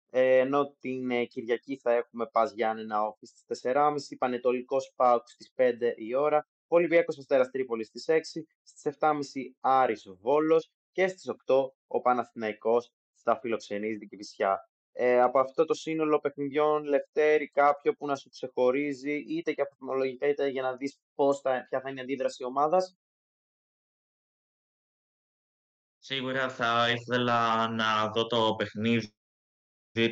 [0.10, 5.54] ε, ενώ την ε, Κυριακή θα έχουμε Πας Γιάννενα Όφη στις 4.30, Πανετολικός Πάουκ στις
[5.56, 8.20] 5 η ώρα, Ολυμπιακός Αστέρας Τρίπολης στις 6,
[8.64, 9.12] στις 7.30
[9.60, 14.70] Άρης Βόλος και στις 8 ο Παναθηναϊκός στα φιλοξενείς Δικηβισιά.
[14.98, 20.28] Ε, από αυτό το σύνολο παιχνιδιών, Λευτέρη, κάποιο που να σου ξεχωρίζει, είτε και αποθυμολογικά,
[20.28, 22.98] είτε για να δεις πώς θα, ποια θα είναι η αντίδραση ομάδας.
[26.08, 29.14] Σίγουρα θα ήθελα να δω το παιχνίδι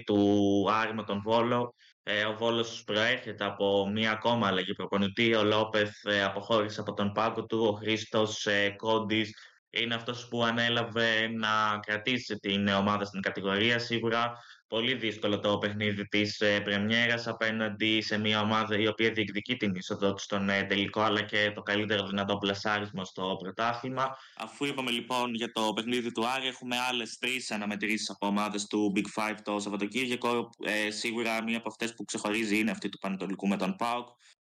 [0.06, 1.76] του Άρη με τον Βόλο.
[2.04, 5.36] Ε, ο Βόλος προέρχεται από μία ακόμα αλλαγή προπονητή.
[5.36, 7.66] Ο Λόπεθ ε, αποχώρησε από τον πάγκο του.
[7.66, 9.36] Ο Χρήστος ε, Κόντης
[9.70, 13.80] είναι αυτός που ανέλαβε να κρατήσει την ομάδα στην κατηγορία.
[13.80, 14.32] Σίγουρα
[14.74, 19.76] πολύ δύσκολο το παιχνίδι της ε, Πρεμιέρας απέναντι σε μια ομάδα η οποία διεκδικεί την
[19.76, 24.18] είσοδο του στον ε, τελικό αλλά και το καλύτερο δυνατό πλασάρισμα στο πρωτάθλημα.
[24.38, 28.94] Αφού είπαμε λοιπόν για το παιχνίδι του Άρη, έχουμε άλλες τρεις αναμετρήσεις από ομάδες του
[28.96, 30.50] Big Five το Σαββατοκύριακο.
[30.64, 34.08] Ε, σίγουρα μία από αυτές που ξεχωρίζει είναι αυτή του Πανετολικού με τον Πάουκ.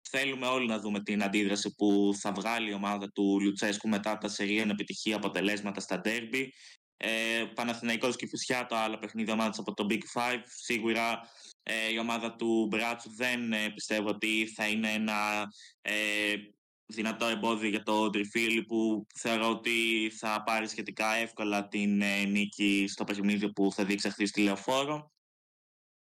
[0.09, 4.27] Θέλουμε όλοι να δούμε την αντίδραση που θα βγάλει η ομάδα του Λουτσέσκου μετά τα
[4.27, 6.53] σερία επιτυχία αποτελέσματα στα ντέρμπι.
[6.97, 10.41] Ε, Παναθηναϊκός και Φυσιά, το άλλο παιχνίδι ομάδα από το Big Five.
[10.45, 11.29] Σίγουρα
[11.63, 15.43] ε, η ομάδα του Μπράτσου δεν ε, πιστεύω ότι θα είναι ένα
[15.81, 16.33] ε,
[16.85, 22.85] δυνατό εμπόδιο για το Τριφίλι που θεωρώ ότι θα πάρει σχετικά εύκολα την ε, νίκη
[22.87, 25.11] στο παιχνίδι που θα διεξαχθεί στη Λεωφόρο.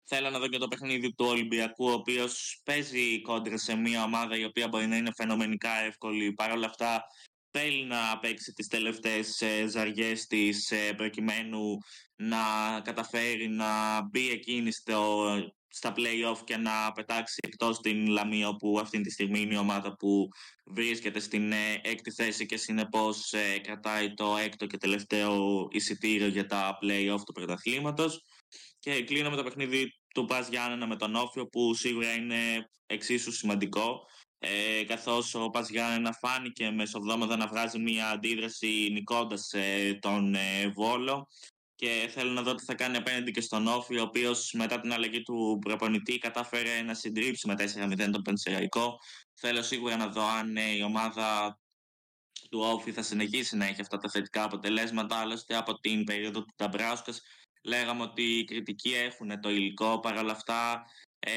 [0.05, 4.37] Θέλω να δω και το παιχνίδι του Ολυμπιακού, ο οποίος παίζει κόντρα σε μια ομάδα
[4.37, 6.33] η οποία μπορεί να είναι φαινομενικά εύκολη.
[6.33, 7.03] Παρ' όλα αυτά,
[7.57, 11.77] θέλει να παίξει τις τελευταίες ε, ζαριές της ε, προκειμένου
[12.15, 12.37] να
[12.83, 15.25] καταφέρει να μπει εκείνη στο,
[15.67, 19.95] στα play-off και να πετάξει εκτός την Λαμία όπου αυτή τη στιγμή είναι η ομάδα
[19.95, 20.27] που
[20.65, 26.77] βρίσκεται στην ε, έκτη θέση και συνεπώς κρατάει το έκτο και τελευταίο εισιτήριο για τα
[26.81, 28.23] play-off του πρωταθλήματος.
[28.79, 33.31] Και κλείνω με το παιχνίδι του Πας Γιάννενα με τον Όφιο που σίγουρα είναι εξίσου
[33.31, 34.05] σημαντικό
[34.45, 40.67] ε, καθώς ο Πας Γιάννενα φάνηκε μεσοβδόμαδα να βγάζει μια αντίδραση νικώντας ε, τον ε,
[40.75, 41.27] Βόλο
[41.75, 44.93] και θέλω να δω τι θα κάνει απέναντι και στον Όφη, ο οποίος μετά την
[44.93, 48.97] αλλαγή του προπονητή κατάφερε να συντρίψει με 4-0 τον Πενσεραϊκό.
[49.33, 51.59] Θέλω σίγουρα να δω αν ε, η ομάδα
[52.49, 55.15] του Όφη θα συνεχίσει να έχει αυτά τα θετικά αποτελέσματα.
[55.15, 57.21] Άλλωστε από την περίοδο του Ταμπράουσκας
[57.63, 59.99] λέγαμε ότι οι κριτικοί έχουν το υλικό.
[59.99, 60.85] Παρ' όλα αυτά,
[61.19, 61.31] ε,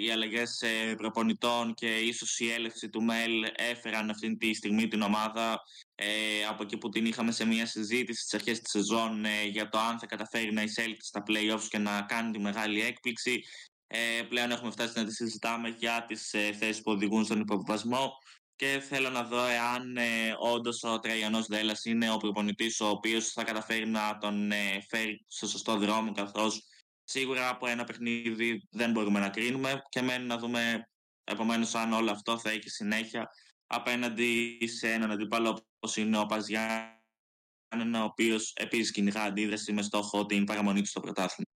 [0.00, 5.02] οι αλλαγές ε, προπονητών και ίσως η έλευση του ΜΕΛ έφεραν αυτή τη στιγμή την
[5.02, 5.60] ομάδα
[5.94, 6.06] ε,
[6.48, 9.78] από εκεί που την είχαμε σε μια συζήτηση στις αρχές της σεζόν ε, για το
[9.78, 13.42] αν θα καταφέρει να εισέλθει στα play-offs και να κάνει τη μεγάλη έκπληξη.
[13.86, 18.12] Ε, πλέον έχουμε φτάσει να τη συζητάμε για τις ε, θέσεις που οδηγούν στον υποβασμό
[18.56, 23.32] και θέλω να δω εάν ε, όντως ο Τραγιανό Δέλλα είναι ο προπονητής ο οποίος
[23.32, 26.12] θα καταφέρει να τον ε, φέρει στο σωστό δρόμο.
[26.12, 26.66] Καθώς
[27.04, 30.88] σίγουρα από ένα παιχνίδι δεν μπορούμε να κρίνουμε και μένει να δούμε
[31.24, 33.28] επομένως αν όλο αυτό θα έχει συνέχεια
[33.66, 40.26] απέναντι σε έναν αντίπαλο όπως είναι ο Παζιάννα, ο οποίος επίσης κυνηγά αντίδραση με στόχο
[40.26, 41.50] την παραμονή του στο πρωτάθλημα.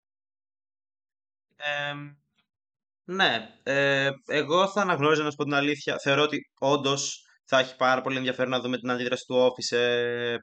[3.06, 5.96] Ναι, ε, εγώ θα αναγνώριζα να σου πω την αλήθεια.
[6.04, 10.36] Θεωρώ ότι όντως θα έχει πάρα πολύ ενδιαφέρον να δούμε την αντίδραση του Office ε,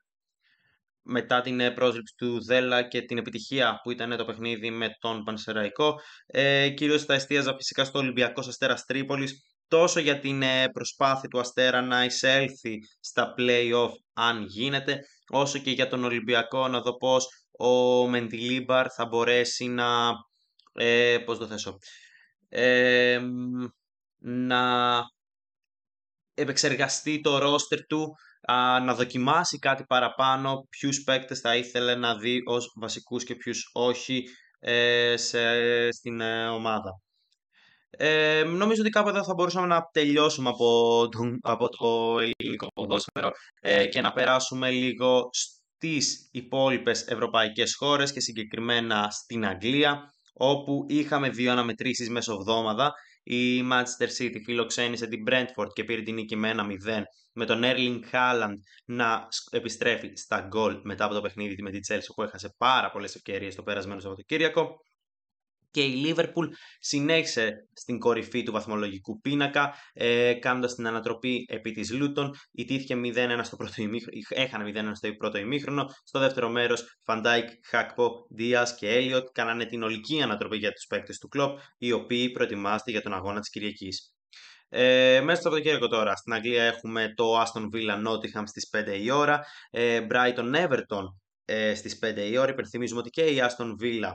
[1.03, 5.23] μετά την ε, πρόσληψη του Δέλα και την επιτυχία που ήταν το παιχνίδι με τον
[5.25, 5.95] Πανσεραϊκό.
[6.27, 11.41] Ε, Κυρίως θα εστίαζα φυσικά στο Ολυμπιακός Αστέρας Τρίπολης, τόσο για την ε, προσπάθεια του
[11.41, 14.99] Αστέρα να εισέλθει στα play-off αν γίνεται,
[15.29, 17.27] όσο και για τον Ολυμπιακό να δω πώς
[17.59, 20.11] ο Μεντιλίμπαρ θα μπορέσει να...
[20.75, 21.79] Ε, πώς το θέσω
[24.19, 25.03] να
[26.35, 28.15] επεξεργαστεί το ρόστερ του,
[28.85, 34.25] να δοκιμάσει κάτι παραπάνω, ποιους παίκτες θα ήθελε να δει ως βασικούς και ποιους όχι
[34.59, 35.41] ε, σε,
[35.93, 37.01] στην ε, ομάδα.
[37.91, 41.09] Ε, νομίζω ότι κάπου εδώ θα μπορούσαμε να τελειώσουμε από,
[41.41, 43.31] από το ελληνικό ποδόσφαιρο
[43.61, 51.29] ε, και να περάσουμε λίγο στις υπόλοιπες ευρωπαϊκές χώρες και συγκεκριμένα στην Αγγλία όπου είχαμε
[51.29, 52.93] δύο αναμετρήσεις μέσω εβδόμαδα.
[53.23, 57.03] Η Manchester City φιλοξένησε την Brentford και πήρε την νίκη με ένα 0
[57.33, 58.55] με τον Erling Haaland
[58.85, 63.15] να επιστρέφει στα γκολ μετά από το παιχνίδι με την Chelsea που έχασε πάρα πολλές
[63.15, 64.77] ευκαιρίες το περασμένο Σαββατοκύριακο
[65.73, 66.49] και η Liverpool
[66.79, 72.35] συνέχισε στην κορυφή του βαθμολογικού πίνακα, ε, κάνοντας την ανατροπή επί της Λούτον.
[72.53, 75.87] Ηττήθηκε 0-1 στο πρώτο ημίχρονο, έχανε 0-1 στο πρώτο ημίχρονο.
[76.05, 80.87] Στο δεύτερο μέρος, Φαν Ντάικ, Γκάκπο, Ντίας και Έλιοτ κάνανε την ολική ανατροπή για τους
[80.87, 84.15] παίκτες του Κλοπ, οι οποίοι προετοιμάζονται για τον αγώνα της Κυριακής.
[84.69, 89.11] Ε, μέσα στο Σαββατοκύριακο τώρα, στην Αγγλία έχουμε το Aston Villa Nottingham στις 5 η
[89.11, 91.05] ώρα, ε, Brighton Everton
[91.45, 92.51] ε, στις 5 η ώρα.
[92.51, 94.11] Υπενθυμίζουμε ότι και η Aston Villa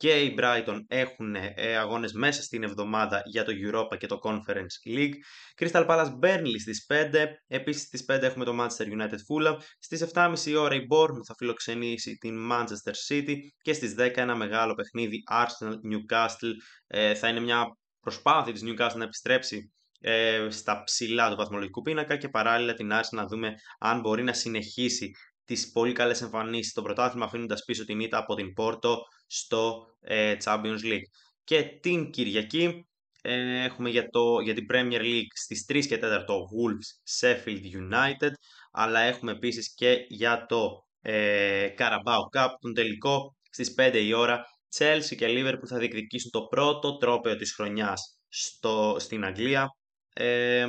[0.00, 4.96] και η Brighton έχουν ε, αγώνες μέσα στην εβδομάδα για το Europa και το Conference
[4.96, 5.12] League.
[5.58, 7.26] Crystal Palace Burnley στις 5.
[7.46, 9.56] Επίσης στις 5 έχουμε το Manchester United Fulham.
[9.78, 14.74] Στις 7.30 ώρα η Bournemouth θα φιλοξενήσει την Manchester City και στις 10 ένα μεγάλο
[14.74, 16.52] παιχνίδι Arsenal Newcastle.
[16.86, 22.16] Ε, θα είναι μια προσπάθεια της Newcastle να επιστρέψει ε, στα ψηλά του βαθμολογικού πίνακα
[22.16, 25.10] και παράλληλα την Arsenal να δούμε αν μπορεί να συνεχίσει
[25.50, 30.36] τις πολύ καλές εμφανίσεις στο πρωτάθλημα αφήνοντας πίσω την ήττα από την Πόρτο στο ε,
[30.44, 31.08] Champions League.
[31.44, 32.86] Και την Κυριακή
[33.22, 37.62] ε, έχουμε για, το, για την Premier League στις 3 και 4 το Wolves Sheffield
[37.62, 38.30] United
[38.72, 44.44] αλλά έχουμε επίσης και για το ε, Carabao Cup τον τελικό στις 5 η ώρα
[44.78, 49.68] Chelsea και Liverpool θα διεκδικήσουν το πρώτο τρόπαιο της χρονιάς στο, στην Αγγλία
[50.12, 50.66] ε,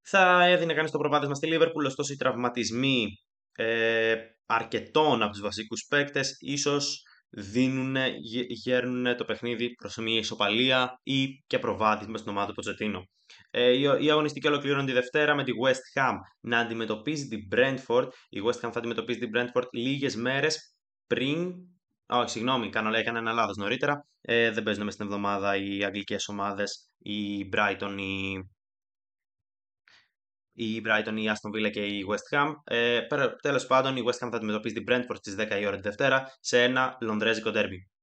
[0.00, 3.06] θα έδινε κανείς το προβάδισμα στη Liverpool ωστόσο οι τραυματισμοί
[3.56, 7.96] ε, αρκετών από τους βασικούς παίκτες ίσως δίνουν,
[8.48, 13.08] γέρνουν το παιχνίδι προς μια ισοπαλία ή και προβάδισμα στην ομάδα του Ποτσετίνο.
[13.50, 18.08] Ε, η, η αγωνιστική ολοκληρώνει τη Δευτέρα με τη West Ham να αντιμετωπίζει την Brentford.
[18.28, 20.74] Η West Ham θα αντιμετωπίζει την Brentford λίγες μέρες
[21.06, 21.54] πριν
[22.06, 24.06] όχι, συγγνώμη, κάνω, έκανα ένα λάθος νωρίτερα.
[24.20, 28.38] Ε, δεν παίζουν μέσα στην εβδομάδα οι αγγλικές ομάδες, η Brighton, η
[30.54, 32.52] η Brighton, η Aston Villa και η West Ham.
[32.64, 33.00] Ε,
[33.42, 36.36] Τέλος πάντων, η West Ham θα αντιμετωπίσει την Brentford στις 10 η ώρα τη Δευτέρα
[36.40, 37.94] σε ένα λονδρέζικο derby.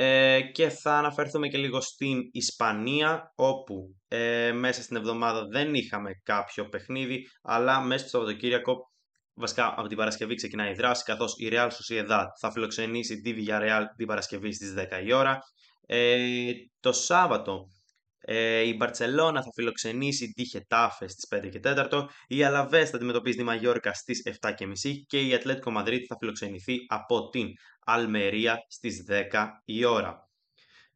[0.00, 6.10] Ε, και θα αναφερθούμε και λίγο στην Ισπανία, όπου ε, μέσα στην εβδομάδα δεν είχαμε
[6.22, 8.92] κάποιο παιχνίδι, αλλά μέσα στο Σαββατοκύριακο,
[9.34, 13.82] βασικά από την Παρασκευή ξεκινάει η δράση, καθώς η Real Sociedad θα φιλοξενήσει τη Villarreal
[13.96, 15.38] την Παρασκευή στις 10 η ώρα.
[15.86, 17.66] Ε, το Σάββατο
[18.30, 22.04] ε, η Μπαρτσελώνα θα φιλοξενήσει τη Χετάφες στις 5 και 4.
[22.26, 26.16] Η Αλαβές θα αντιμετωπίζει τη Μαγιόρκα στις 7 και μισή και η Ατλέτικο Μαδρίτη θα
[26.18, 27.48] φιλοξενηθεί από την
[27.84, 30.28] Αλμερία στις 10 η ώρα.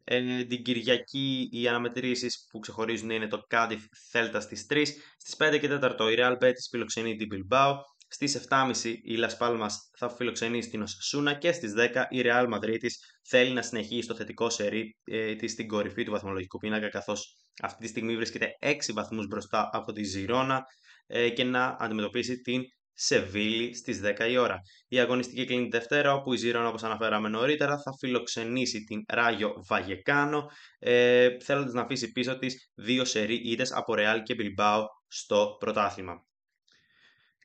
[0.04, 4.82] Ε, την Κυριακή οι αναμετρήσεις που ξεχωρίζουν είναι το Cardiff Θέλτα στις 3.
[5.16, 7.74] Στις 5 και 4 η Real Betis φιλοξενεί την Bilbao.
[8.14, 12.86] Στις 7.30 η Las Palmas θα φιλοξενήσει την Οσασούνα και στις 10 η Real Madrid
[13.28, 17.82] θέλει να συνεχίσει το θετικό σερί ε, της στην κορυφή του βαθμολογικού πίνακα καθώς αυτή
[17.82, 20.62] τη στιγμή βρίσκεται 6 βαθμούς μπροστά από τη Ζηρώνα
[21.06, 22.62] ε, και να αντιμετωπίσει την
[22.94, 24.58] Σεβίλη στις 10 η ώρα.
[24.88, 30.50] Η αγωνιστική κλείνει Δευτέρα, όπου η Ζήρονα, όπως αναφέραμε νωρίτερα, θα φιλοξενήσει την Ράγιο Βαγεκάνο,
[30.78, 36.26] ε, θέλοντας να αφήσει πίσω της δύο σερί ήττες από Ρεάλ και Μπιλμπάο στο πρωτάθλημα.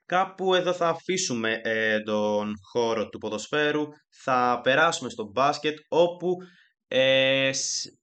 [0.07, 3.83] Κάπου εδώ θα αφήσουμε ε, τον χώρο του ποδοσφαίρου,
[4.23, 6.35] θα περάσουμε στο μπάσκετ, όπου
[6.87, 7.51] ε,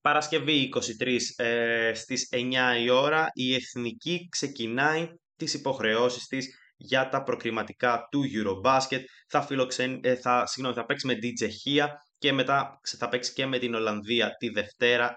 [0.00, 2.38] Παρασκευή 23 ε, στις 9
[2.84, 9.00] η ώρα η Εθνική ξεκινάει τις υποχρεώσεις της για τα προκριματικά του Eurobasket.
[9.28, 10.00] Θα, φιλοξεν...
[10.02, 13.74] ε, θα, συγγνώμη, θα παίξει με την Τσεχία και μετά θα παίξει και με την
[13.74, 15.14] Ολλανδία τη Δευτέρα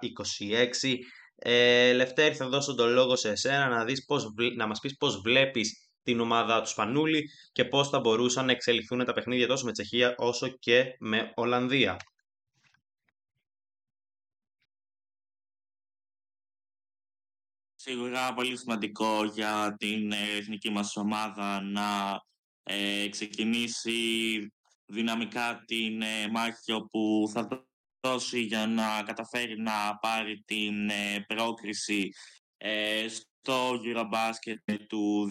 [0.82, 0.96] 26.
[1.36, 5.22] Ε, Λευτέρη θα δώσω τον λόγο σε εσένα να, δεις πώς, να μας πεις πώς
[5.22, 9.72] βλέπεις την ομάδα τους Σπανούλη και πώς θα μπορούσαν να εξελιχθούν τα παιχνίδια τόσο με
[9.72, 11.97] Τσεχία όσο και με Ολλανδία.
[17.76, 22.22] Σίγουρα πολύ σημαντικό για την εθνική μας ομάδα να
[22.64, 23.93] ε, ξεκινήσει
[24.86, 27.68] δυναμικά την ε, μάχη όπου θα
[27.99, 32.10] δώσει για να καταφέρει να πάρει την ε, πρόκριση
[32.58, 33.08] ε,
[33.48, 35.28] στο Eurobasket του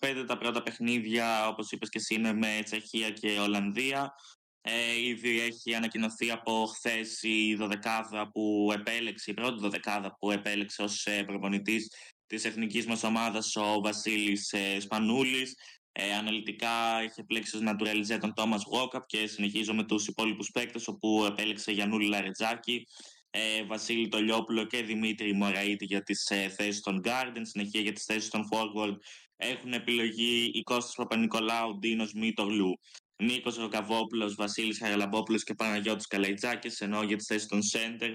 [0.00, 0.24] 2025.
[0.26, 4.14] Τα πρώτα παιχνίδια, όπως είπες και εσύ, είναι με Τσεχία και Ολλανδία.
[4.60, 10.82] Ε, ήδη έχει ανακοινωθεί από χθες η δωδεκάδα που επέλεξε, η πρώτη δωδεκάδα που επέλεξε
[10.82, 11.94] ως ε, προπονητής
[12.26, 15.56] της εθνικής μας ομάδας ο Βασίλης ε, Σπανούλης.
[15.92, 20.88] Ε, αναλυτικά έχει επιλέξει ως naturalize τον Τόμας Γόκαπ και συνεχίζω με τους υπόλοιπους παίκτες
[20.88, 22.86] όπου επέλεξε Γιαννούλη Λαρετζάκη,
[23.36, 28.04] ε, Βασίλη Τολιόπουλο και Δημήτρη Μωραήτη για τις ε, θέσεις των Garden, συνεχεία για τις
[28.04, 28.96] θέσεις των Forward
[29.36, 32.78] έχουν επιλογή η Κώστας Παπα-Νικολάου, Ντίνος Μήτογλου,
[33.16, 38.10] Νίκος Ροκαβόπουλο, Βασίλης Χαραλαμπόπουλος και Παναγιώτης Καλαϊτζάκης, ενώ για τις θέσεις των Σέντερ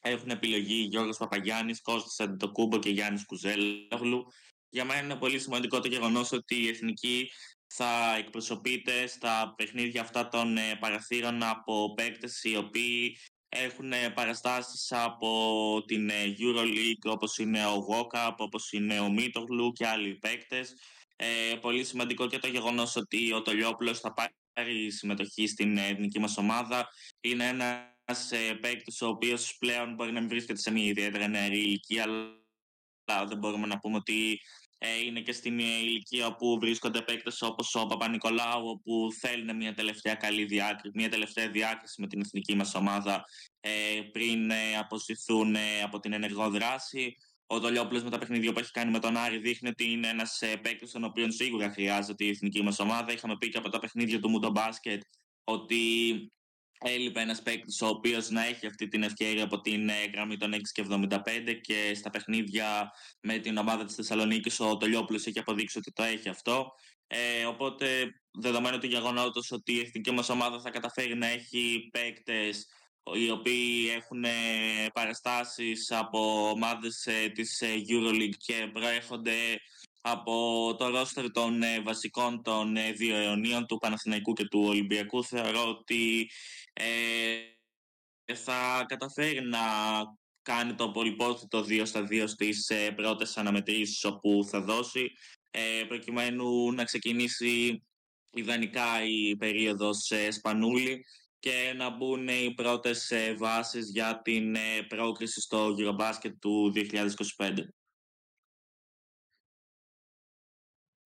[0.00, 4.26] έχουν επιλογή Γιώργος Παπαγιάννης, Κώστας Αντιτοκούμπο και Γιάννης Κουζέλογλου.
[4.68, 7.30] Για μένα είναι πολύ σημαντικό το γεγονός ότι η εθνική
[7.66, 13.16] θα εκπροσωπείται στα παιχνίδια αυτά των ε, παραθύρων από παίκτες οι οποίοι
[13.64, 19.86] έχουν παραστάσεις από την ε, EuroLeague όπως είναι ο Γόκαπ, όπως είναι ο Μίτογλου και
[19.86, 20.74] άλλοι παίκτες
[21.16, 24.14] ε, πολύ σημαντικό και το γεγονός ότι ο Τολιόπουλος θα
[24.52, 26.88] πάρει συμμετοχή στην εθνική μας ομάδα.
[27.20, 31.58] Είναι ένας ε, παίκτης ο οποίος πλέον μπορεί να μην βρίσκεται σε μια ιδιαίτερα νεαρή
[31.58, 32.02] ηλικία,
[33.04, 34.65] αλλά δεν μπορούμε να πούμε ότι ε,
[35.06, 40.44] είναι και στην ηλικία που βρίσκονται παίκτε όπως ο Παπα-Νικολάου, όπου θέλουν μια τελευταία καλή
[40.44, 43.24] διάκριση, μια τελευταία διάκριση με την εθνική μας ομάδα
[43.60, 43.70] ε,
[44.12, 47.16] πριν ε, αποσυρθούν ε, από την ενεργό δράση.
[47.46, 50.42] Ο Δολιόπουλο με τα παιχνίδια που έχει κάνει με τον Άρη δείχνει ότι είναι ένας
[50.42, 53.12] ε, παίκτη τον οποίο σίγουρα χρειάζεται η εθνική μας ομάδα.
[53.12, 55.02] Είχαμε πει και από τα παιχνίδια του Μούτο Μπάσκετ
[55.44, 55.76] ότι
[56.78, 60.54] έλειπε ένας παίκτης ο οποίος να έχει αυτή την ευκαιρία από την ε, γραμμή των
[60.54, 61.18] 6 και 75
[61.60, 66.28] και στα παιχνίδια με την ομάδα της Θεσσαλονίκης ο Τολιόπουλο έχει αποδείξει ότι το έχει
[66.28, 66.72] αυτό.
[67.06, 67.86] Ε, οπότε,
[68.30, 72.66] δεδομένου του γεγονότος ότι η εθνική μας ομάδα θα καταφέρει να έχει παίκτες
[73.14, 74.30] οι οποίοι έχουν ε,
[74.92, 79.34] παραστάσεις από ομάδες ε, της ε, EuroLeague και προέρχονται
[80.08, 86.30] από το ρόστερ των βασικών των δύο αιωνίων του Παναθηναϊκού και του Ολυμπιακού θεωρώ ότι
[88.34, 89.58] θα καταφέρει να
[90.42, 95.10] κάνει το πολυπόθητο 2 στα 2 στις πρώτες αναμετρήσεις όπου θα δώσει
[95.88, 97.82] προκειμένου να ξεκινήσει
[98.32, 101.04] ιδανικά η περίοδος Σπανούλη
[101.38, 106.72] και να μπουν οι πρώτες ε, βάσεις για την ε, πρόκριση στο Eurobasket του
[107.36, 107.52] 2025.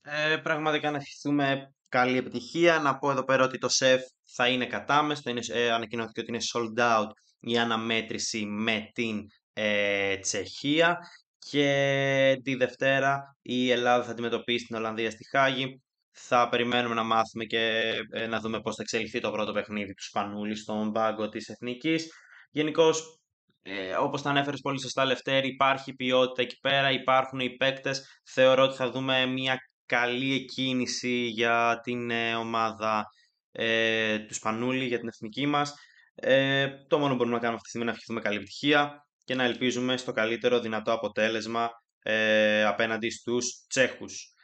[0.02, 2.78] Ε, πραγματικά να ευχηθούμε καλή επιτυχία.
[2.78, 4.00] Να πω εδώ πέρα ότι το ΣΕΦ
[4.34, 5.30] θα είναι κατάμεστο.
[5.30, 9.20] Είναι, ε, ανακοινώθηκε ότι είναι sold out η αναμέτρηση με την
[9.52, 10.98] ε, Τσεχία.
[11.38, 15.80] Και τη Δευτέρα η Ελλάδα θα αντιμετωπίσει την Ολλανδία στη Χάγη
[16.12, 20.02] θα περιμένουμε να μάθουμε και ε, να δούμε πώς θα εξελιχθεί το πρώτο παιχνίδι του
[20.02, 22.12] Σπανούλη στον πάγκο της Εθνικής.
[22.50, 23.20] Γενικώς,
[23.62, 28.20] ε, όπως τα ανέφερες πολύ σωστά Λευτέρη, υπάρχει ποιότητα εκεί πέρα, υπάρχουν οι παίκτες.
[28.24, 29.58] Θεωρώ ότι θα δούμε μια
[29.90, 33.04] καλή εκκίνηση για την ε, ομάδα
[33.52, 35.74] ε, του Σπανούλη, για την Εθνική μας.
[36.14, 39.06] Ε, το μόνο που μπορούμε να κάνουμε αυτή τη στιγμή είναι να ευχηθούμε καλή επιτυχία
[39.24, 41.70] και να ελπίζουμε στο καλύτερο δυνατό αποτέλεσμα
[42.02, 44.34] ε, απέναντι στους Τσέχους.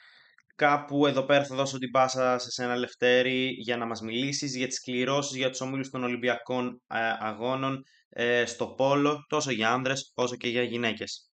[0.55, 4.67] Κάπου εδώ πέρα θα δώσω την πάσα σε ένα Λευτέρη για να μας μιλήσεις για
[4.67, 10.13] τις κληρώσεις για τους ομίλους των Ολυμπιακών ε, Αγώνων ε, στο Πόλο, τόσο για άνδρες
[10.15, 11.31] όσο και για γυναίκες.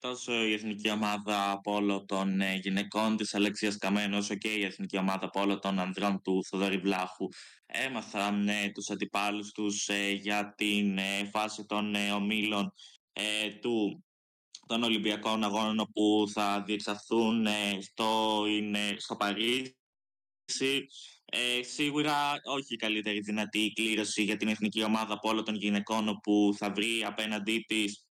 [0.00, 4.96] Τόσο η Εθνική Ομάδα Πόλο των ε, Γυναικών της Αλεξίας Καμένου, όσο και η Εθνική
[4.96, 7.28] Ομάδα Πόλο των Ανδρών του Θοδωρή Βλάχου
[7.66, 9.88] έμαθαν τους αντιπάλους τους
[10.20, 10.98] για την
[11.30, 12.72] φάση των ομίλων
[13.60, 14.04] του
[14.66, 17.46] των Ολυμπιακών Αγώνων που θα διεξαχθούν
[17.80, 19.76] στο, είναι, στο Παρίσι.
[21.24, 26.20] Ε, σίγουρα όχι η καλύτερη δυνατή κλήρωση για την εθνική ομάδα από όλων των γυναικών
[26.22, 28.04] που θα βρει απέναντί της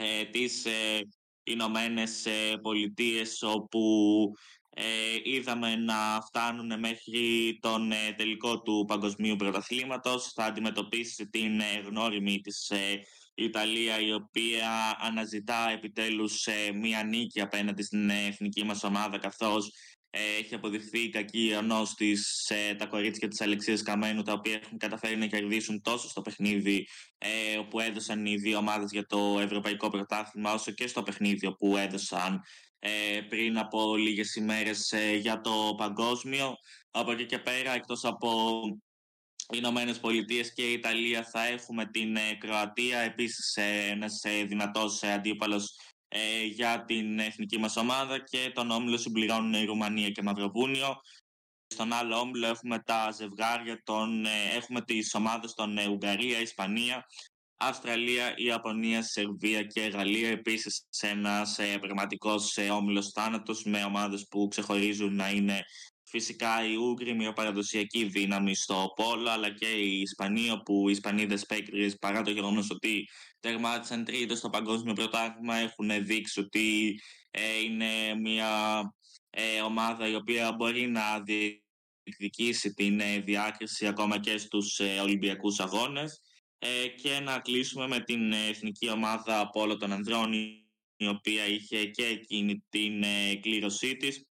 [0.00, 1.08] ε, τις ε,
[1.42, 2.26] Ηνωμένες
[2.62, 3.80] Πολιτείες όπου
[4.70, 4.84] ε,
[5.24, 10.32] είδαμε να φτάνουν μέχρι τον ε, τελικό του παγκοσμίου πρωταθλήματος.
[10.32, 12.72] Θα αντιμετωπίσει την γνώριμη της
[13.34, 19.70] Ιταλία η οποία αναζητά επιτέλους μία νίκη απέναντι στην εθνική μας ομάδα καθώς
[20.10, 25.26] έχει αποδειχθεί κακή ιονός της τα κορίτσια της Αλεξίας Καμένου τα οποία έχουν καταφέρει να
[25.26, 26.86] κερδίσουν τόσο στο παιχνίδι
[27.18, 31.76] ε, όπου έδωσαν οι δύο ομάδες για το Ευρωπαϊκό Πρωτάθλημα όσο και στο παιχνίδι όπου
[31.76, 32.40] έδωσαν
[32.78, 36.54] ε, πριν από λίγες ημέρες ε, για το παγκόσμιο.
[36.90, 38.60] Από εκεί και πέρα εκτός από
[39.52, 44.44] οι Ηνωμένες Πολιτείες και η Ιταλία θα έχουμε την ε, Κροατία, επίσης ε, ένας ε,
[44.44, 45.78] δυνατός αντίπαλος
[46.08, 50.96] ε, για την εθνική μας ομάδα και τον όμιλο συμπληρώνουν η Ρουμανία και Μαυροβούνιο.
[51.66, 57.06] Στον άλλο όμιλο έχουμε τα ζευγάρια, τον, ε, έχουμε τις ομάδες των ε, Ουγγαρία, Ισπανία,
[57.56, 60.28] Αυστραλία, Ιαπωνία, Σερβία και Γαλλία.
[60.28, 65.64] Επίσης ένας ε, πραγματικός ε, όμιλος θάνατος με ομάδες που ξεχωρίζουν να είναι
[66.10, 71.46] Φυσικά η Ούγγροι, μια παραδοσιακή δύναμη στο πόλο, αλλά και η Ισπανία, που οι Ισπανίδες
[71.46, 73.08] παίκτριε, παρά το γεγονός ότι
[73.40, 78.82] τερμάτισαν τρίτο στο παγκόσμιο πρωτάθλημα, έχουν δείξει ότι ε, είναι μια
[79.30, 85.60] ε, ομάδα η οποία μπορεί να διεκδικήσει την ε, διάκριση ακόμα και στους ε, Ολυμπιακούς
[85.60, 86.20] Αγώνες
[87.02, 90.32] και να κλείσουμε με την εθνική ομάδα από όλο των ανδρών
[90.96, 93.04] η οποία είχε και εκείνη την
[93.40, 94.26] κλήρωσή της.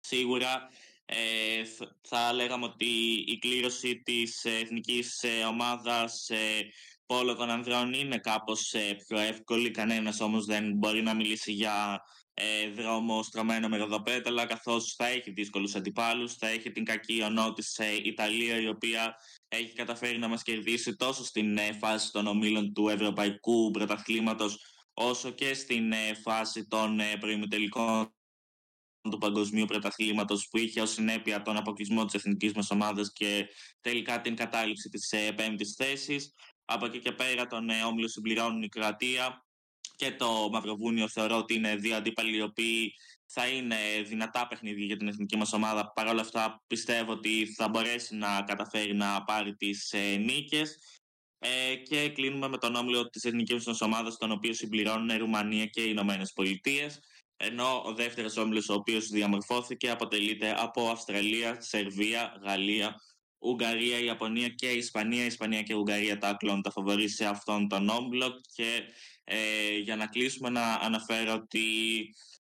[0.00, 0.68] Σίγουρα
[1.14, 1.62] ε,
[2.00, 6.70] θα λέγαμε ότι η κλήρωση της εθνικής ε, ομάδας ε,
[7.06, 9.70] πόλο των ανδρών είναι κάπως ε, πιο εύκολη.
[9.70, 12.00] Κανένας όμως δεν μπορεί να μιλήσει για
[12.34, 16.34] ε, δρόμο στρωμένο με ροδοπέταλα καθώς θα έχει δύσκολους αντιπάλους.
[16.34, 19.14] Θα έχει την κακή ονό της ε, Ιταλία η οποία
[19.48, 24.58] έχει καταφέρει να μας κερδίσει τόσο στην φάση των ομίλων του Ευρωπαϊκού Πρωταθλήματος
[24.94, 25.92] όσο και στην
[26.22, 28.12] φάση των προημιτελικών
[29.10, 33.48] του Παγκοσμίου Πρωταθλήματος που είχε ως συνέπεια τον αποκλεισμό της εθνικής μας ομάδας και
[33.80, 36.34] τελικά την κατάληψη της ε, πέμπτης θέσης.
[36.64, 39.44] Από εκεί και πέρα τον ε, όμιλο συμπληρώνουν η Κροατία
[39.96, 41.08] και το Μαυροβούνιο.
[41.08, 42.94] Θεωρώ ότι είναι δύο αντίπαλοι οι οποίοι
[43.26, 45.92] θα είναι δυνατά παιχνίδια για την εθνική μας ομάδα.
[45.92, 50.78] Παρ' όλα αυτά πιστεύω ότι θα μπορέσει να καταφέρει να πάρει τις ε, νίκες.
[51.38, 55.66] Ε, και κλείνουμε με τον όμιλο της εθνικής μας ομάδας, τον οποίο συμπληρώνουν η Ρουμανία
[55.66, 57.00] και οι Ηνωμένες Πολιτείες
[57.44, 63.00] ενώ ο δεύτερος όμιλος ο οποίος διαμορφώθηκε αποτελείται από Αυστραλία, Σερβία, Γαλλία,
[63.42, 65.24] Ουγγαρία, Ιαπωνία και Ισπανία.
[65.24, 68.82] Ισπανία και Ουγγαρία τα κλώνουν τα φοβορεί σε αυτόν τον όμιλο και
[69.24, 71.60] ε, για να κλείσουμε να αναφέρω ότι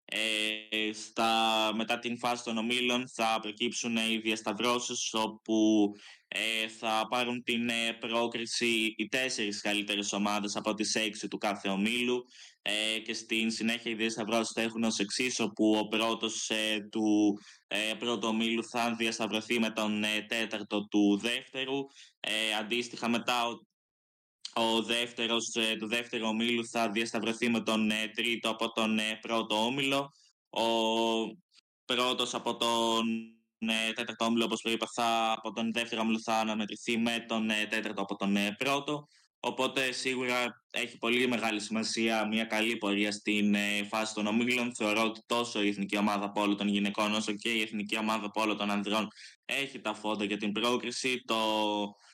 [0.04, 1.30] ε, στα,
[1.74, 5.90] μετά την φάση των ομίλων θα προκύψουν οι διασταυρώσεις όπου
[6.28, 11.68] ε, θα πάρουν την ε, πρόκριση οι τέσσερις καλύτερες ομάδες από τις έξι του κάθε
[11.68, 12.24] ομίλου
[12.66, 17.38] ε, και στην συνέχεια οι διασταυρώσεις θα έχουν ως εξής όπου ο πρώτος ε, του
[17.66, 21.78] ε, πρώτου ομίλου θα διασταυρωθεί με τον ε, τέταρτο του δεύτερου.
[22.60, 23.52] Αντίστοιχα μετά ο,
[24.62, 30.10] ο δεύτερος του δεύτερου ομίλου θα διασταυρωθεί με τον τρίτο από τον πρώτο όμιλο.
[30.50, 30.66] Ο
[31.84, 33.06] πρώτος από τον
[33.94, 38.16] τέταρτο όμιλο όπως είπα θα, από τον δεύτερο όμιλο θα αναμετρηθεί με τον τέταρτο από
[38.16, 39.08] τον πρώτο
[39.46, 44.74] Οπότε σίγουρα έχει πολύ μεγάλη σημασία μια καλή πορεία στην ε, φάση των ομίλων.
[44.74, 48.26] Θεωρώ ότι τόσο η εθνική ομάδα από όλων των γυναικών όσο και η εθνική ομάδα
[48.26, 49.08] από όλων των ανδρών
[49.44, 51.22] έχει τα φόντα για την πρόκριση.
[51.24, 51.36] Το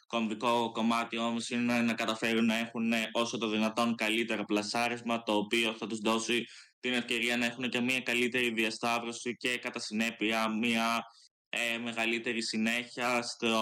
[0.07, 5.75] κομβικό κομμάτι όμως είναι να καταφέρουν να έχουν όσο το δυνατόν καλύτερο πλασάρισμα το οποίο
[5.79, 6.45] θα τους δώσει
[6.81, 11.05] την ευκαιρία να έχουν και μια καλύτερη διασταύρωση και κατά συνέπεια μια
[11.49, 13.59] ε, μεγαλύτερη συνέχεια στο,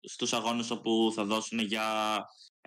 [0.00, 1.84] στους αγώνες όπου θα δώσουν για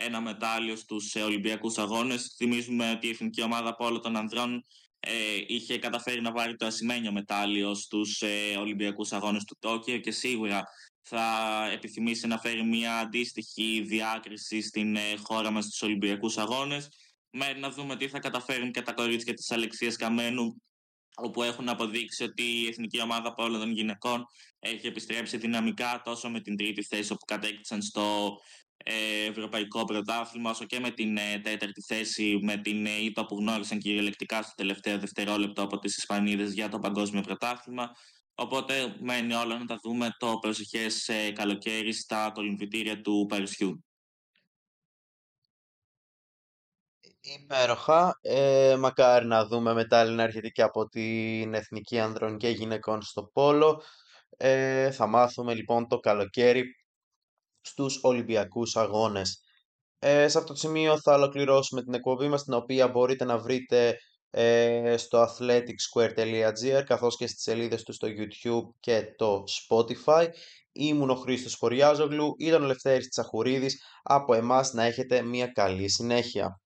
[0.06, 2.34] ένα μετάλλιο στους ε, Ολυμπιακούς Αγώνες.
[2.38, 4.66] Θυμίζουμε ότι η εθνική ομάδα από όλων των ανδρών
[5.00, 5.12] ε,
[5.48, 10.64] είχε καταφέρει να πάρει το ασημένιο μετάλλιο στους ε, Ολυμπιακούς Αγώνες του Τόκιο και σίγουρα
[11.02, 11.26] θα
[11.72, 16.90] επιθυμήσει να φέρει μια αντίστοιχη διάκριση στην ε, χώρα μας στους Ολυμπιακούς Αγώνες.
[17.30, 20.62] Με να δούμε τι θα καταφέρουν και τα κορίτσια της Αλεξίας Καμένου
[21.16, 24.26] όπου έχουν αποδείξει ότι η εθνική ομάδα από όλων των γυναικών
[24.60, 28.63] έχει επιστρέψει δυναμικά τόσο με την τρίτη θέση όπου κατέκτησαν στο ε,
[29.28, 33.80] ευρωπαϊκό πρωτάθλημα, όσο και με την ε, τέταρτη θέση με την ε, ήττα που γνώρισαν
[33.80, 37.90] κυριολεκτικά στο τελευταίο δευτερόλεπτο από τις Ισπανίδες για το παγκόσμιο πρωτάθλημα.
[38.36, 43.84] Οπότε μένει όλα να τα δούμε το προσεχές καλοκαίρι στα κολυμβητήρια του Παρισιού.
[47.22, 48.20] Υπέροχα.
[48.22, 53.24] Ε, μακάρι να δούμε μετάλλια να έρχεται και από την Εθνική Ανδρών και Γυναικών στο
[53.34, 53.84] Πόλο.
[54.38, 56.83] Ε, θα μάθουμε λοιπόν το καλοκαίρι
[57.64, 59.42] στους Ολυμπιακούς Αγώνες.
[60.00, 63.98] Ε, σε αυτό το σημείο θα ολοκληρώσουμε την εκπομπή μας, την οποία μπορείτε να βρείτε
[64.30, 70.28] ε, στο athleticsquare.gr καθώς και στις σελίδες του στο YouTube και το Spotify.
[70.72, 73.84] Ήμουν ο Χρήστος Χωριάζογλου, ήταν ο Λευτέρης Τσαχουρίδης.
[74.04, 76.63] Από εμάς να έχετε μια καλή συνέχεια.